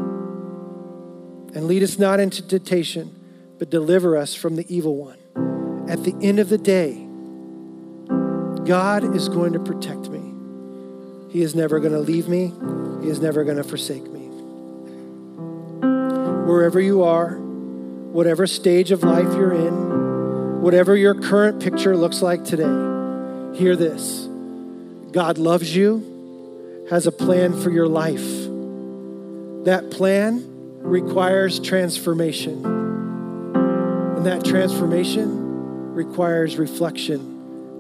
And 1.55 1.67
lead 1.67 1.83
us 1.83 1.99
not 1.99 2.21
into 2.21 2.47
temptation, 2.47 3.15
but 3.59 3.71
deliver 3.71 4.17
us 4.17 4.35
from 4.35 4.57
the 4.57 4.67
evil 4.75 4.97
one. 4.97 5.19
At 5.89 6.05
the 6.05 6.15
end 6.21 6.39
of 6.39 6.49
the 6.49 6.59
day, 6.59 7.08
God 8.69 9.17
is 9.17 9.31
going 9.31 9.55
to 9.55 9.59
protect 9.59 10.11
me. 10.11 10.21
He 11.33 11.41
is 11.41 11.55
never 11.55 11.81
going 11.81 11.95
to 11.95 12.01
leave 12.01 12.29
me, 12.29 12.53
He 13.01 13.09
is 13.09 13.19
never 13.19 13.43
going 13.43 13.57
to 13.57 13.65
forsake 13.65 14.03
me. 14.03 14.27
Wherever 16.47 16.79
you 16.79 17.03
are, 17.03 17.31
whatever 17.39 18.47
stage 18.47 18.91
of 18.91 19.03
life 19.03 19.33
you're 19.35 19.55
in, 19.55 20.61
whatever 20.61 20.95
your 20.95 21.15
current 21.15 21.63
picture 21.63 21.97
looks 21.97 22.21
like 22.21 22.45
today, 22.45 23.57
hear 23.57 23.75
this 23.75 24.27
God 25.13 25.39
loves 25.39 25.75
you, 25.75 26.85
has 26.91 27.07
a 27.07 27.13
plan 27.13 27.59
for 27.59 27.71
your 27.71 27.89
life. 27.89 28.45
That 29.65 29.91
plan 29.91 30.45
requires 30.83 31.59
transformation. 31.59 32.67
And 33.57 34.27
that 34.27 34.45
transformation 34.45 35.95
requires 35.95 36.59
reflection 36.59 37.38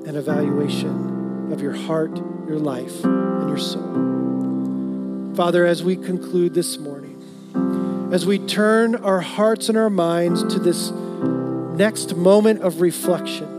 an 0.09 0.17
evaluation 0.17 1.53
of 1.53 1.61
your 1.61 1.75
heart, 1.75 2.17
your 2.49 2.59
life, 2.59 3.05
and 3.05 3.47
your 3.47 3.59
soul. 3.59 5.35
Father, 5.37 5.67
as 5.67 5.85
we 5.85 5.97
conclude 5.97 6.55
this 6.55 6.79
morning, 6.79 8.09
as 8.11 8.25
we 8.25 8.39
turn 8.39 8.97
our 8.97 9.21
hearts 9.21 9.69
and 9.69 9.77
our 9.77 9.91
minds 9.91 10.43
to 10.55 10.59
this 10.59 10.91
next 10.91 12.17
moment 12.17 12.63
of 12.63 12.81
reflection, 12.81 13.57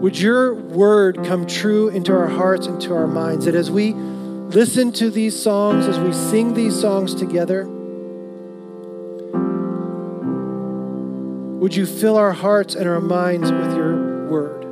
would 0.00 0.18
your 0.18 0.54
word 0.54 1.24
come 1.24 1.46
true 1.46 1.86
into 1.90 2.12
our 2.12 2.26
hearts 2.26 2.66
and 2.66 2.80
to 2.80 2.96
our 2.96 3.06
minds 3.06 3.44
that 3.44 3.54
as 3.54 3.70
we 3.70 3.92
listen 3.92 4.90
to 4.90 5.08
these 5.08 5.40
songs, 5.40 5.86
as 5.86 6.00
we 6.00 6.12
sing 6.12 6.54
these 6.54 6.76
songs 6.80 7.14
together, 7.14 7.64
would 11.60 11.76
you 11.76 11.86
fill 11.86 12.16
our 12.16 12.32
hearts 12.32 12.74
and 12.74 12.88
our 12.88 13.00
minds 13.00 13.52
with 13.52 13.76
your 13.76 14.17
word. 14.28 14.62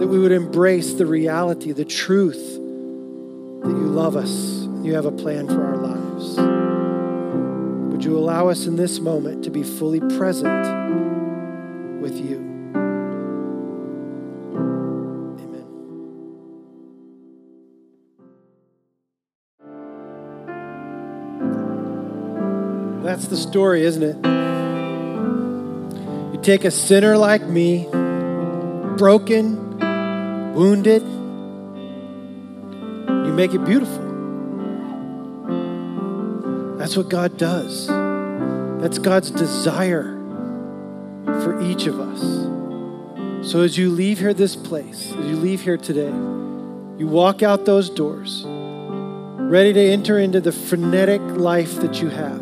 That 0.00 0.06
we 0.06 0.18
would 0.18 0.32
embrace 0.32 0.94
the 0.94 1.06
reality, 1.06 1.72
the 1.72 1.84
truth 1.84 2.54
that 2.54 3.70
you 3.70 3.88
love 3.88 4.16
us 4.16 4.30
and 4.30 4.84
you 4.84 4.94
have 4.94 5.06
a 5.06 5.12
plan 5.12 5.48
for 5.48 5.64
our 5.64 5.76
lives. 5.76 6.36
Would 7.92 8.04
you 8.04 8.18
allow 8.18 8.48
us 8.48 8.66
in 8.66 8.76
this 8.76 9.00
moment 9.00 9.44
to 9.44 9.50
be 9.50 9.62
fully 9.62 10.00
present 10.00 10.86
with 12.06 12.20
you. 12.20 12.36
Amen. 15.40 15.66
That's 23.02 23.26
the 23.26 23.36
story, 23.36 23.84
isn't 23.84 24.04
it? 24.04 24.16
Take 26.46 26.64
a 26.64 26.70
sinner 26.70 27.18
like 27.18 27.42
me, 27.42 27.88
broken, 28.96 29.80
wounded, 30.54 31.02
you 33.26 33.32
make 33.32 33.52
it 33.52 33.64
beautiful. 33.64 34.04
That's 36.78 36.96
what 36.96 37.08
God 37.08 37.36
does. 37.36 37.88
That's 38.80 38.98
God's 38.98 39.32
desire 39.32 40.04
for 41.42 41.60
each 41.60 41.88
of 41.88 41.98
us. 41.98 42.20
So 43.50 43.62
as 43.62 43.76
you 43.76 43.90
leave 43.90 44.20
here 44.20 44.32
this 44.32 44.54
place, 44.54 45.10
as 45.10 45.26
you 45.26 45.34
leave 45.34 45.62
here 45.62 45.76
today, 45.76 46.12
you 46.96 47.08
walk 47.08 47.42
out 47.42 47.64
those 47.64 47.90
doors, 47.90 48.44
ready 48.46 49.72
to 49.72 49.80
enter 49.80 50.20
into 50.20 50.40
the 50.40 50.52
frenetic 50.52 51.22
life 51.22 51.74
that 51.80 52.00
you 52.00 52.08
have. 52.08 52.40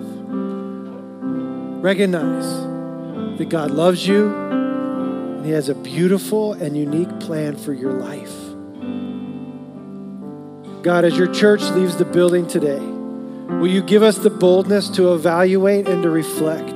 Recognize 1.83 2.74
that 3.39 3.49
God 3.49 3.71
loves 3.71 4.07
you 4.07 4.33
and 4.33 5.45
He 5.45 5.53
has 5.53 5.69
a 5.69 5.75
beautiful 5.75 6.53
and 6.55 6.77
unique 6.77 7.21
plan 7.21 7.57
for 7.57 7.73
your 7.73 7.93
life. 7.93 8.33
God, 10.83 11.05
as 11.05 11.17
your 11.17 11.33
church 11.33 11.63
leaves 11.71 11.97
the 11.97 12.05
building 12.05 12.47
today, 12.47 12.79
will 12.79 13.67
you 13.67 13.83
give 13.83 14.03
us 14.03 14.19
the 14.19 14.31
boldness 14.31 14.89
to 14.91 15.15
evaluate 15.15 15.89
and 15.89 16.03
to 16.03 16.11
reflect? 16.11 16.75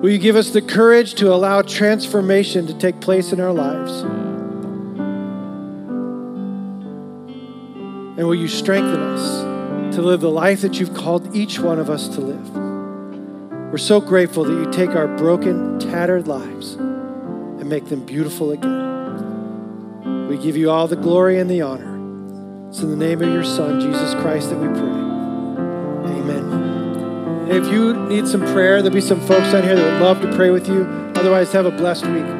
Will 0.00 0.10
you 0.10 0.18
give 0.18 0.36
us 0.36 0.50
the 0.50 0.62
courage 0.62 1.14
to 1.14 1.32
allow 1.32 1.62
transformation 1.62 2.68
to 2.68 2.74
take 2.74 3.00
place 3.00 3.32
in 3.32 3.40
our 3.40 3.52
lives? 3.52 4.02
And 8.16 8.26
will 8.26 8.34
you 8.34 8.48
strengthen 8.48 9.00
us 9.00 9.96
to 9.96 10.02
live 10.02 10.20
the 10.20 10.30
life 10.30 10.60
that 10.62 10.78
you've 10.78 10.94
called 10.94 11.36
each 11.36 11.58
one 11.58 11.78
of 11.78 11.90
us 11.90 12.08
to 12.08 12.20
live? 12.20 12.57
We're 13.70 13.76
so 13.76 14.00
grateful 14.00 14.44
that 14.44 14.52
you 14.52 14.72
take 14.72 14.96
our 14.96 15.06
broken, 15.18 15.78
tattered 15.78 16.26
lives 16.26 16.72
and 16.76 17.68
make 17.68 17.90
them 17.90 18.00
beautiful 18.00 18.50
again. 18.52 20.26
We 20.26 20.38
give 20.38 20.56
you 20.56 20.70
all 20.70 20.88
the 20.88 20.96
glory 20.96 21.38
and 21.38 21.50
the 21.50 21.60
honor. 21.60 22.68
It's 22.70 22.80
in 22.80 22.88
the 22.88 22.96
name 22.96 23.20
of 23.20 23.28
your 23.28 23.44
Son, 23.44 23.78
Jesus 23.78 24.14
Christ, 24.22 24.48
that 24.48 24.56
we 24.58 24.68
pray. 24.68 24.78
Amen. 26.16 27.50
If 27.50 27.70
you 27.70 27.92
need 28.08 28.26
some 28.26 28.40
prayer, 28.40 28.80
there'll 28.80 28.94
be 28.94 29.02
some 29.02 29.20
folks 29.20 29.52
down 29.52 29.64
here 29.64 29.76
that 29.76 29.92
would 29.92 30.00
love 30.00 30.22
to 30.22 30.34
pray 30.34 30.48
with 30.48 30.66
you. 30.66 30.84
Otherwise, 31.16 31.52
have 31.52 31.66
a 31.66 31.70
blessed 31.70 32.06
week. 32.06 32.37